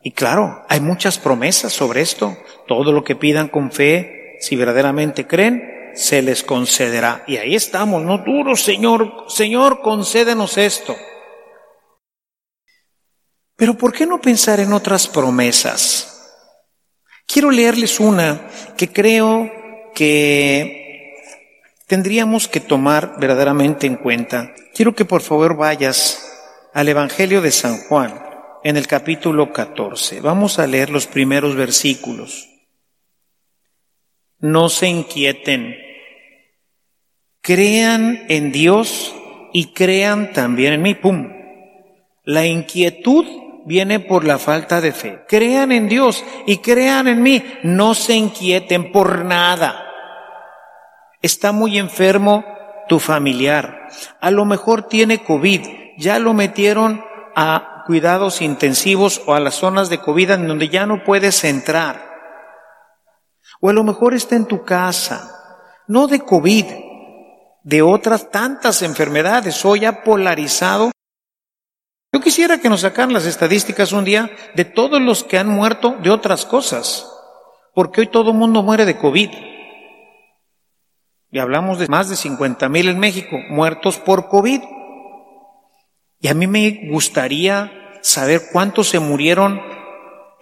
Y 0.00 0.10
claro, 0.10 0.64
hay 0.68 0.80
muchas 0.80 1.20
promesas 1.20 1.72
sobre 1.72 2.00
esto. 2.00 2.36
Todo 2.66 2.90
lo 2.90 3.04
que 3.04 3.14
pidan 3.14 3.46
con 3.46 3.70
fe, 3.70 4.38
si 4.40 4.56
verdaderamente 4.56 5.28
creen, 5.28 5.81
se 5.94 6.22
les 6.22 6.42
concederá. 6.42 7.24
Y 7.26 7.36
ahí 7.36 7.54
estamos, 7.54 8.02
no 8.02 8.18
duros, 8.18 8.62
Señor, 8.62 9.24
Señor, 9.28 9.80
concédenos 9.82 10.58
esto. 10.58 10.96
Pero 13.56 13.74
¿por 13.74 13.92
qué 13.92 14.06
no 14.06 14.20
pensar 14.20 14.60
en 14.60 14.72
otras 14.72 15.06
promesas? 15.06 16.08
Quiero 17.26 17.50
leerles 17.50 18.00
una 18.00 18.48
que 18.76 18.92
creo 18.92 19.50
que 19.94 21.14
tendríamos 21.86 22.48
que 22.48 22.60
tomar 22.60 23.16
verdaderamente 23.18 23.86
en 23.86 23.96
cuenta. 23.96 24.54
Quiero 24.74 24.94
que 24.94 25.04
por 25.04 25.22
favor 25.22 25.56
vayas 25.56 26.28
al 26.74 26.88
Evangelio 26.88 27.40
de 27.40 27.52
San 27.52 27.78
Juan 27.78 28.22
en 28.64 28.76
el 28.76 28.86
capítulo 28.86 29.52
14. 29.52 30.20
Vamos 30.20 30.58
a 30.58 30.66
leer 30.66 30.90
los 30.90 31.06
primeros 31.06 31.54
versículos 31.54 32.48
no 34.42 34.68
se 34.68 34.88
inquieten. 34.88 35.76
Crean 37.42 38.24
en 38.28 38.52
Dios 38.52 39.14
y 39.52 39.72
crean 39.72 40.32
también 40.32 40.74
en 40.74 40.82
mí. 40.82 40.94
¡Pum! 40.94 41.28
La 42.24 42.46
inquietud 42.46 43.26
viene 43.66 43.98
por 43.98 44.24
la 44.24 44.38
falta 44.38 44.80
de 44.80 44.92
fe. 44.92 45.24
Crean 45.28 45.72
en 45.72 45.88
Dios 45.88 46.24
y 46.46 46.58
crean 46.58 47.08
en 47.08 47.20
mí. 47.20 47.44
No 47.64 47.94
se 47.94 48.14
inquieten 48.14 48.92
por 48.92 49.24
nada. 49.24 49.84
Está 51.20 51.50
muy 51.50 51.78
enfermo 51.78 52.44
tu 52.88 53.00
familiar. 53.00 53.88
A 54.20 54.30
lo 54.30 54.44
mejor 54.44 54.84
tiene 54.84 55.24
COVID. 55.24 55.62
Ya 55.98 56.20
lo 56.20 56.34
metieron 56.34 57.04
a 57.34 57.82
cuidados 57.86 58.40
intensivos 58.40 59.20
o 59.26 59.34
a 59.34 59.40
las 59.40 59.54
zonas 59.54 59.88
de 59.88 59.98
COVID 59.98 60.30
en 60.30 60.46
donde 60.46 60.68
ya 60.68 60.86
no 60.86 61.02
puedes 61.02 61.42
entrar. 61.42 62.08
O 63.60 63.68
a 63.68 63.72
lo 63.72 63.82
mejor 63.82 64.14
está 64.14 64.36
en 64.36 64.46
tu 64.46 64.64
casa, 64.64 65.30
no 65.86 66.06
de 66.06 66.20
COVID, 66.20 66.66
de 67.62 67.82
otras 67.82 68.30
tantas 68.30 68.82
enfermedades, 68.82 69.64
hoy 69.64 69.84
ha 69.84 70.02
polarizado. 70.02 70.90
Yo 72.12 72.20
quisiera 72.20 72.58
que 72.58 72.68
nos 72.68 72.82
sacaran 72.82 73.12
las 73.12 73.26
estadísticas 73.26 73.92
un 73.92 74.04
día 74.04 74.30
de 74.54 74.64
todos 74.64 75.00
los 75.00 75.24
que 75.24 75.38
han 75.38 75.48
muerto 75.48 75.96
de 76.02 76.10
otras 76.10 76.44
cosas, 76.44 77.06
porque 77.74 78.02
hoy 78.02 78.06
todo 78.08 78.32
el 78.32 78.36
mundo 78.36 78.62
muere 78.62 78.84
de 78.84 78.98
COVID. 78.98 79.30
Y 81.30 81.38
hablamos 81.38 81.78
de 81.78 81.88
más 81.88 82.10
de 82.10 82.16
50 82.16 82.68
mil 82.68 82.88
en 82.88 82.98
México 82.98 83.38
muertos 83.48 83.98
por 83.98 84.28
COVID. 84.28 84.60
Y 86.20 86.28
a 86.28 86.34
mí 86.34 86.46
me 86.46 86.88
gustaría 86.90 87.72
saber 88.02 88.42
cuántos 88.52 88.88
se 88.88 88.98
murieron 88.98 89.60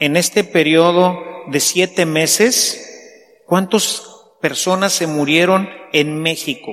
en 0.01 0.17
este 0.17 0.43
periodo 0.43 1.17
de 1.49 1.61
siete 1.61 2.07
meses 2.07 2.89
¿Cuántas 3.51 4.05
personas 4.41 4.93
se 4.93 5.09
murieron 5.09 5.69
en 5.93 6.23
México? 6.23 6.73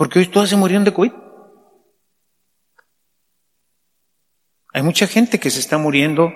Porque 0.00 0.18
hoy 0.18 0.28
todas 0.28 0.48
se 0.48 0.56
murieron 0.56 0.86
de 0.86 0.94
COVID. 0.94 1.12
Hay 4.72 4.82
mucha 4.82 5.06
gente 5.06 5.38
que 5.38 5.50
se 5.50 5.60
está 5.60 5.76
muriendo. 5.76 6.32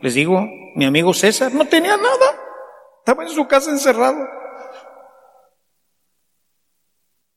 Les 0.00 0.14
digo, 0.14 0.44
mi 0.74 0.84
amigo 0.84 1.14
César 1.14 1.54
no 1.54 1.64
tenía 1.68 1.96
nada. 1.96 2.36
Estaba 2.98 3.22
en 3.22 3.28
su 3.28 3.46
casa 3.46 3.70
encerrado. 3.70 4.18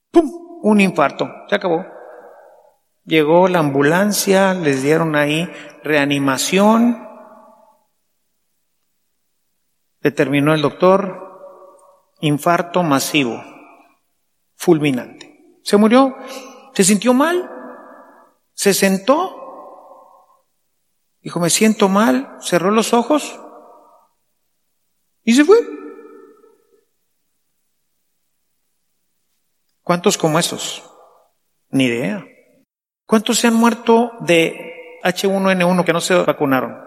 ¡Pum! 0.09 0.59
Un 0.63 0.81
infarto. 0.81 1.29
Se 1.47 1.53
acabó. 1.53 1.85
Llegó 3.03 3.47
la 3.47 3.59
ambulancia, 3.59 4.55
les 4.55 4.81
dieron 4.81 5.15
ahí 5.15 5.47
reanimación 5.83 7.07
determinó 10.01 10.55
el 10.55 10.63
doctor, 10.63 12.15
infarto 12.19 12.81
masivo, 12.81 13.43
fulminante. 14.55 15.36
Se 15.67 15.75
murió, 15.75 16.15
se 16.73 16.85
sintió 16.85 17.13
mal, 17.13 17.51
se 18.53 18.73
sentó, 18.73 20.45
dijo, 21.19 21.41
me 21.41 21.49
siento 21.49 21.89
mal, 21.89 22.37
cerró 22.39 22.71
los 22.71 22.93
ojos 22.93 23.37
y 25.25 25.35
se 25.35 25.43
fue. 25.43 25.57
¿Cuántos 29.81 30.17
como 30.17 30.39
esos? 30.39 30.89
Ni 31.67 31.83
idea. 31.83 32.25
¿Cuántos 33.05 33.37
se 33.37 33.47
han 33.47 33.55
muerto 33.55 34.13
de 34.21 35.01
H1N1 35.03 35.83
que 35.83 35.91
no 35.91 35.99
se 35.99 36.15
vacunaron? 36.15 36.81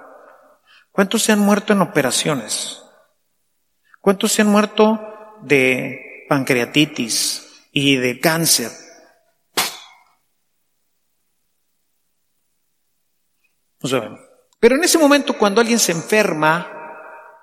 ¿Cuántos 0.90 1.22
se 1.22 1.32
han 1.32 1.40
muerto 1.40 1.74
en 1.74 1.82
operaciones? 1.82 2.82
¿Cuántos 4.00 4.32
se 4.32 4.40
han 4.40 4.48
muerto 4.48 4.98
de 5.42 6.24
pancreatitis 6.30 7.49
y 7.72 7.96
de 7.96 8.20
cáncer? 8.20 8.70
No. 13.82 14.18
Pero 14.58 14.76
en 14.76 14.84
ese 14.84 14.98
momento 14.98 15.38
cuando 15.38 15.60
alguien 15.60 15.78
se 15.78 15.92
enferma, 15.92 16.80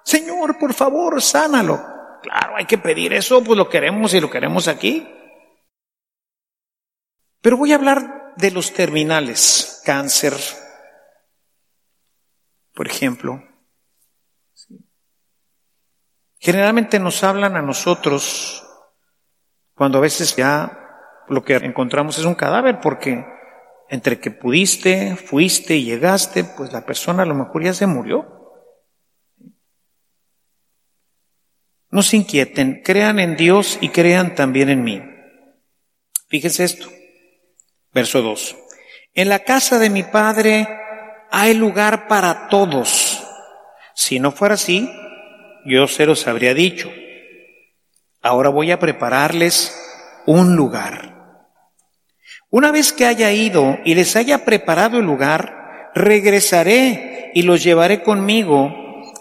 Señor, 0.04 0.58
por 0.60 0.74
favor, 0.74 1.22
sánalo. 1.22 1.84
Claro, 2.22 2.56
hay 2.56 2.66
que 2.66 2.78
pedir 2.78 3.14
eso, 3.14 3.44
pues 3.44 3.58
lo 3.58 3.70
queremos 3.70 4.14
y 4.14 4.22
lo 4.22 4.30
queremos 4.30 4.68
aquí. 4.68 5.08
Pero 7.42 7.58
voy 7.58 7.72
a 7.72 7.76
hablar 7.76 8.34
de 8.38 8.52
los 8.52 8.74
terminales, 8.74 9.82
cáncer, 9.84 10.34
por 12.74 12.88
ejemplo. 12.88 13.44
Generalmente 16.40 17.00
nos 17.00 17.24
hablan 17.24 17.56
a 17.56 17.62
nosotros 17.62 18.67
cuando 19.78 20.00
a 20.00 20.02
veces 20.02 20.36
ya 20.36 21.24
lo 21.30 21.44
que 21.44 21.56
encontramos 21.56 22.18
es 22.18 22.26
un 22.26 22.34
cadáver 22.34 22.80
porque 22.82 23.24
entre 23.90 24.20
que 24.20 24.32
pudiste, 24.32 25.16
fuiste 25.16 25.76
y 25.76 25.86
llegaste, 25.86 26.44
pues 26.44 26.74
la 26.74 26.86
persona 26.86 27.24
a 27.24 27.26
lo 27.28 27.36
mejor 27.36 27.64
ya 27.64 27.74
se 27.74 27.86
murió. 27.86 28.66
No 31.90 32.02
se 32.02 32.18
inquieten, 32.18 32.82
crean 32.84 33.20
en 33.20 33.38
Dios 33.38 33.78
y 33.80 33.90
crean 33.90 34.36
también 34.36 34.70
en 34.70 34.84
mí. 34.84 35.02
Fíjense 36.28 36.64
esto. 36.64 36.90
Verso 37.94 38.22
2. 38.22 38.58
En 39.14 39.30
la 39.30 39.40
casa 39.40 39.80
de 39.80 39.90
mi 39.90 40.04
Padre 40.04 40.68
hay 41.30 41.54
lugar 41.54 42.08
para 42.08 42.50
todos. 42.50 43.24
Si 43.94 44.20
no 44.20 44.32
fuera 44.32 44.56
así, 44.56 44.90
yo 45.66 45.88
se 45.88 46.06
los 46.06 46.28
habría 46.28 46.54
dicho. 46.54 46.92
Ahora 48.28 48.50
voy 48.50 48.72
a 48.72 48.80
prepararles 48.80 49.74
un 50.26 50.58
lugar. 50.58 51.48
Una 52.50 52.72
vez 52.72 52.92
que 52.92 53.06
haya 53.06 53.32
ido 53.32 53.78
y 53.86 53.96
les 53.96 54.18
haya 54.18 54.44
preparado 54.44 54.98
el 54.98 55.06
lugar, 55.06 55.92
regresaré 55.96 57.32
y 57.34 57.44
los 57.44 57.64
llevaré 57.64 58.04
conmigo 58.04 58.74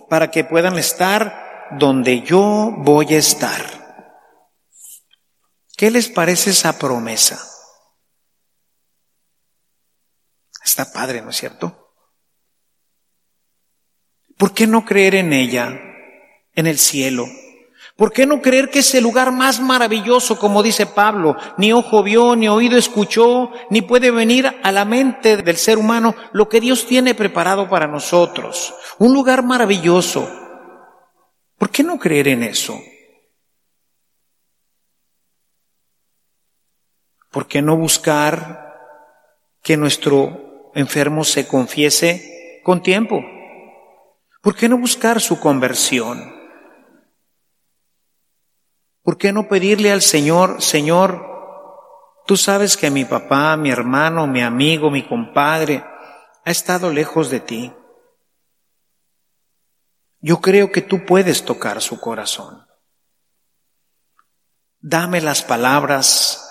para 0.09 0.33
que 0.33 0.43
puedan 0.43 0.77
estar 0.77 1.69
donde 1.79 2.23
yo 2.23 2.75
voy 2.79 3.15
a 3.15 3.19
estar. 3.19 3.63
¿Qué 5.77 5.93
les 5.93 6.09
parece 6.09 6.51
esa 6.51 6.77
promesa? 6.77 7.39
Está 10.65 10.93
padre, 10.93 11.23
¿no 11.23 11.31
es 11.31 11.37
cierto? 11.37 11.95
¿Por 14.37 14.53
qué 14.53 14.67
no 14.67 14.85
creer 14.85 15.15
en 15.15 15.33
ella, 15.33 15.69
en 16.55 16.67
el 16.67 16.79
cielo? 16.79 17.27
¿Por 17.97 18.13
qué 18.13 18.27
no 18.27 18.43
creer 18.43 18.71
que 18.71 18.81
es 18.81 18.95
el 18.95 19.05
lugar 19.05 19.33
más 19.33 19.59
maravilloso, 19.59 20.39
como 20.39 20.63
dice 20.63 20.87
Pablo? 20.87 21.37
Ni 21.57 21.73
ojo 21.73 22.03
vio, 22.03 22.37
ni 22.37 22.47
oído 22.47 22.77
escuchó, 22.77 23.51
ni 23.71 23.81
puede 23.81 24.11
venir 24.11 24.55
a 24.63 24.71
la 24.71 24.85
mente 24.85 25.39
del 25.39 25.57
ser 25.57 25.79
humano 25.79 26.15
lo 26.33 26.49
que 26.49 26.61
Dios 26.61 26.87
tiene 26.87 27.15
preparado 27.15 27.69
para 27.71 27.87
nosotros. 27.87 28.75
Un 28.99 29.15
lugar 29.15 29.43
maravilloso. 29.43 30.29
¿Por 31.57 31.71
qué 31.71 31.83
no 31.83 31.99
creer 31.99 32.29
en 32.29 32.43
eso? 32.43 32.79
¿Por 37.31 37.47
qué 37.49 37.63
no 37.63 37.77
buscar 37.77 38.67
que 39.63 39.77
nuestro 39.77 40.71
enfermo 40.77 41.25
se 41.25 41.49
confiese 41.49 42.61
con 42.63 42.83
tiempo. 42.83 43.25
¿Por 44.43 44.55
qué 44.55 44.69
no 44.69 44.79
buscar 44.79 45.21
su 45.21 45.41
conversión? 45.41 46.36
¿Por 49.07 49.19
qué 49.19 49.33
no 49.33 49.47
pedirle 49.47 49.93
al 49.93 50.03
Señor, 50.03 50.61
Señor, 50.61 51.25
tú 52.27 52.37
sabes 52.37 52.77
que 52.77 52.91
mi 52.91 53.05
papá, 53.05 53.57
mi 53.57 53.71
hermano, 53.71 54.27
mi 54.27 54.43
amigo, 54.43 54.91
mi 54.91 55.07
compadre 55.07 55.85
ha 56.45 56.51
estado 56.51 56.91
lejos 56.91 57.31
de 57.31 57.39
ti? 57.39 57.73
Yo 60.19 60.41
creo 60.41 60.73
que 60.73 60.83
tú 60.83 61.07
puedes 61.07 61.45
tocar 61.45 61.81
su 61.83 62.01
corazón. 62.01 62.67
Dame 64.81 65.21
las 65.21 65.45
palabras 65.45 66.46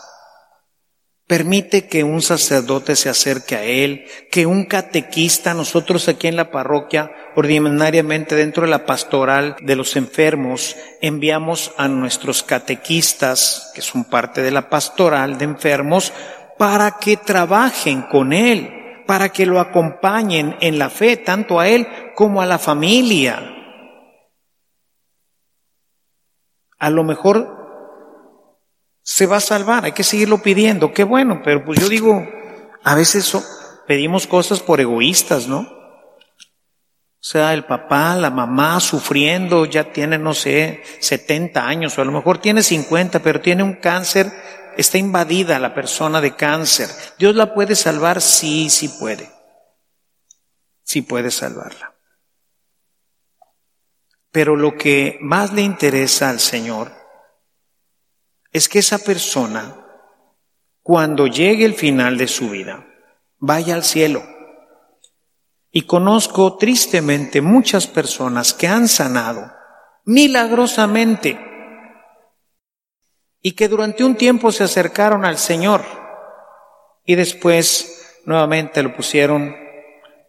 Permite 1.28 1.88
que 1.88 2.04
un 2.04 2.22
sacerdote 2.22 2.96
se 2.96 3.10
acerque 3.10 3.56
a 3.56 3.64
él, 3.64 4.06
que 4.30 4.46
un 4.46 4.66
catequista, 4.66 5.56
nosotros 5.56 6.08
aquí 6.08 6.28
en 6.28 6.36
la 6.36 6.52
parroquia, 6.52 7.12
ordinariamente 7.36 8.36
dentro 8.36 8.64
de 8.64 8.70
la 8.70 8.86
pastoral 8.86 9.56
de 9.60 9.76
los 9.76 9.96
enfermos, 9.96 10.76
enviamos 11.02 11.74
a 11.78 11.88
nuestros 11.88 12.44
catequistas, 12.44 13.72
que 13.74 13.82
son 13.82 14.04
parte 14.04 14.44
de 14.44 14.52
la 14.52 14.70
pastoral 14.70 15.40
de 15.40 15.46
enfermos, 15.46 16.14
para 16.60 17.00
que 17.00 17.18
trabajen 17.18 18.04
con 18.04 18.32
él, 18.32 19.04
para 19.08 19.30
que 19.30 19.48
lo 19.48 19.60
acompañen 19.60 20.56
en 20.62 20.78
la 20.78 20.92
fe, 20.92 21.18
tanto 21.18 21.60
a 21.60 21.68
él 21.68 21.88
como 22.14 22.40
a 22.40 22.46
la 22.46 22.60
familia. 22.60 23.52
A 26.78 26.92
lo 26.92 27.04
mejor 27.04 27.65
se 29.08 29.28
va 29.28 29.38
a 29.38 29.40
salvar, 29.40 29.86
hay 29.86 29.92
que 29.92 30.04
seguirlo 30.04 30.42
pidiendo, 30.42 30.92
qué 30.92 31.04
bueno, 31.04 31.42
pero 31.44 31.64
pues 31.64 31.80
yo 31.80 31.88
digo, 31.88 32.28
a 32.84 32.96
veces 32.96 33.38
pedimos 33.88 34.26
cosas 34.26 34.62
por 34.62 34.82
egoístas, 34.82 35.48
¿no? 35.48 35.60
O 35.60 37.28
sea, 37.28 37.54
el 37.54 37.66
papá, 37.66 38.16
la 38.16 38.32
mamá 38.32 38.80
sufriendo, 38.80 39.66
ya 39.66 39.92
tiene, 39.92 40.18
no 40.18 40.34
sé, 40.34 40.82
70 41.02 41.68
años, 41.68 41.96
o 41.96 42.02
a 42.02 42.06
lo 42.06 42.12
mejor 42.12 42.40
tiene 42.40 42.64
50, 42.64 43.20
pero 43.22 43.42
tiene 43.42 43.62
un 43.62 43.76
cáncer, 43.76 44.32
está 44.76 44.98
invadida 44.98 45.60
la 45.60 45.76
persona 45.76 46.20
de 46.20 46.36
cáncer. 46.36 46.90
¿Dios 47.20 47.36
la 47.36 47.54
puede 47.54 47.76
salvar? 47.76 48.22
Sí, 48.22 48.72
sí 48.72 48.90
puede. 49.00 49.32
Sí 50.82 51.04
puede 51.04 51.30
salvarla. 51.30 51.94
Pero 54.32 54.56
lo 54.56 54.76
que 54.76 55.20
más 55.22 55.54
le 55.54 55.62
interesa 55.62 56.32
al 56.32 56.40
Señor 56.40 57.05
es 58.56 58.70
que 58.70 58.80
esa 58.80 59.00
persona, 59.00 59.86
cuando 60.82 61.28
llegue 61.28 61.66
el 61.66 61.74
final 61.74 62.18
de 62.18 62.30
su 62.30 62.52
vida, 62.52 62.88
vaya 63.38 63.76
al 63.76 63.84
cielo. 63.84 64.24
Y 65.72 65.82
conozco 65.82 66.56
tristemente 66.56 67.42
muchas 67.42 67.86
personas 67.86 68.54
que 68.54 68.70
han 68.70 68.88
sanado 68.88 69.52
milagrosamente 70.06 71.38
y 73.42 73.52
que 73.52 73.68
durante 73.68 74.06
un 74.06 74.16
tiempo 74.16 74.54
se 74.54 74.64
acercaron 74.64 75.26
al 75.26 75.38
Señor 75.38 75.84
y 77.04 77.16
después 77.16 78.22
nuevamente 78.24 78.84
lo 78.84 78.96
pusieron 78.96 79.54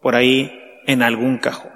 por 0.03 0.17
ahí 0.17 0.51
en 0.89 1.03
algún 1.03 1.39
cajón. 1.39 1.71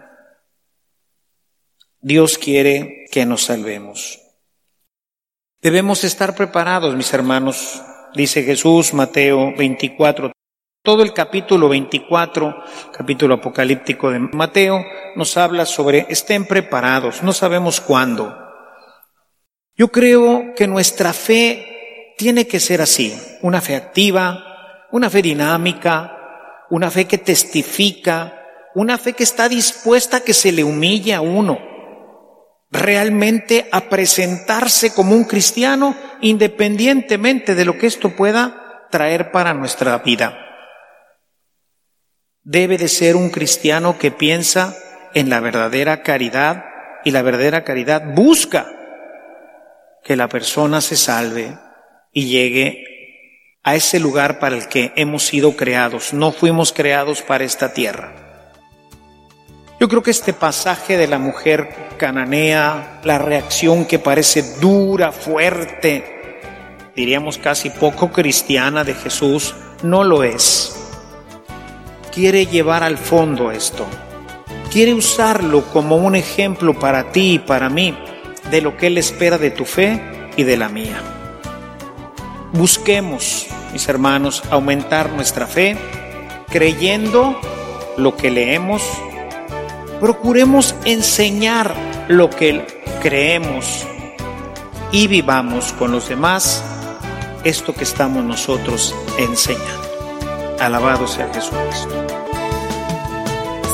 Dios 2.01 2.39
quiere 2.39 3.05
que 3.12 3.24
nos 3.24 3.45
salvemos. 3.45 4.30
Debemos 5.63 6.05
estar 6.05 6.35
preparados, 6.35 6.97
mis 6.97 7.13
hermanos, 7.13 7.83
dice 8.15 8.43
Jesús, 8.45 8.95
Mateo 8.95 9.55
24. 9.59 10.33
Todo 10.83 11.03
el 11.03 11.13
capítulo 11.13 11.69
24, 11.69 12.65
capítulo 12.91 13.35
apocalíptico 13.35 14.11
de 14.11 14.21
Mateo, 14.21 14.83
nos 15.17 15.37
habla 15.37 15.67
sobre 15.67 16.07
estén 16.09 16.47
preparados, 16.47 17.23
no 17.23 17.35
sabemos 17.35 17.83
cuándo. 17.83 18.35
Yo 19.77 19.89
creo 19.89 20.55
que 20.57 20.67
nuestra 20.67 21.13
fe 21.13 22.15
tiene 22.17 22.47
que 22.47 22.59
ser 22.59 22.81
así, 22.81 23.15
una 23.43 23.61
fe 23.61 23.77
activa, 23.77 24.87
una 24.93 25.11
fe 25.11 25.21
dinámica, 25.21 26.17
una 26.71 26.91
fe 26.91 27.05
que 27.05 27.19
testifica, 27.19 28.47
una 28.75 28.97
fe 28.97 29.13
que 29.13 29.25
está 29.25 29.47
dispuesta 29.47 30.19
a 30.19 30.21
que 30.21 30.33
se 30.33 30.53
le 30.53 30.65
humille 30.65 31.13
a 31.13 31.21
uno, 31.21 31.59
realmente 32.71 33.68
a 33.73 33.89
presentarse 33.89 34.93
como 34.95 35.14
un 35.14 35.25
cristiano 35.25 35.97
independientemente 36.21 37.55
de 37.55 37.64
lo 37.64 37.79
que 37.79 37.87
esto 37.87 38.14
pueda 38.14 38.87
traer 38.91 39.31
para 39.31 39.55
nuestra 39.55 39.99
vida. 39.99 40.39
Debe 42.43 42.79
de 42.79 42.89
ser 42.89 43.16
un 43.16 43.31
cristiano 43.31 43.99
que 43.99 44.11
piensa 44.11 44.77
en 45.14 45.29
la 45.31 45.41
verdadera 45.41 46.03
caridad 46.03 46.64
y 47.05 47.11
la 47.11 47.23
verdadera 47.23 47.64
caridad 47.64 48.03
busca 48.14 48.66
que 50.03 50.16
la 50.16 50.29
persona 50.29 50.81
se 50.81 50.97
salve 50.97 51.59
y 52.12 52.27
llegue 52.27 52.85
a 53.62 53.75
ese 53.75 54.01
lugar 54.01 54.39
para 54.39 54.57
el 54.57 54.68
que 54.68 54.93
hemos 54.97 55.25
sido 55.25 55.57
creados. 55.57 56.14
No 56.14 56.33
fuimos 56.33 56.73
creados 56.73 57.23
para 57.23 57.45
esta 57.45 57.73
tierra. 57.73 58.30
Yo 59.81 59.89
creo 59.89 60.03
que 60.03 60.11
este 60.11 60.35
pasaje 60.35 60.99
de 60.99 61.09
la 61.09 61.18
mujer 61.18 61.95
cananea, 61.97 63.01
la 63.03 63.16
reacción 63.16 63.87
que 63.87 63.99
parece 63.99 64.43
dura, 64.61 65.11
fuerte, 65.11 66.43
diríamos 66.95 67.39
casi 67.39 67.70
poco 67.70 68.12
cristiana 68.12 68.85
de 68.85 68.93
Jesús, 68.93 69.55
no 69.83 70.05
lo 70.05 70.22
es. 70.22 70.76
Quiere 72.12 72.45
llevar 72.45 72.83
al 72.83 72.99
fondo 72.99 73.51
esto. 73.51 73.87
Quiere 74.70 74.93
usarlo 74.93 75.64
como 75.72 75.97
un 75.97 76.14
ejemplo 76.14 76.78
para 76.78 77.11
ti 77.11 77.37
y 77.37 77.39
para 77.39 77.70
mí 77.70 77.97
de 78.51 78.61
lo 78.61 78.76
que 78.76 78.89
Él 78.89 78.99
espera 78.99 79.39
de 79.39 79.51
tu 79.51 79.64
fe 79.64 79.99
y 80.37 80.43
de 80.43 80.59
la 80.59 80.68
mía. 80.68 81.01
Busquemos, 82.53 83.47
mis 83.72 83.89
hermanos, 83.89 84.43
aumentar 84.51 85.11
nuestra 85.11 85.47
fe 85.47 85.78
creyendo 86.51 87.41
lo 87.97 88.14
que 88.14 88.31
leemos. 88.31 88.83
Procuremos 90.01 90.74
enseñar 90.86 91.74
lo 92.09 92.30
que 92.30 92.66
creemos 93.03 93.86
y 94.92 95.09
vivamos 95.09 95.74
con 95.74 95.92
los 95.92 96.09
demás 96.09 96.64
esto 97.44 97.74
que 97.74 97.84
estamos 97.84 98.24
nosotros 98.24 98.94
enseñando. 99.18 100.57
Alabado 100.59 101.07
sea 101.07 101.30
Jesucristo. 101.32 101.90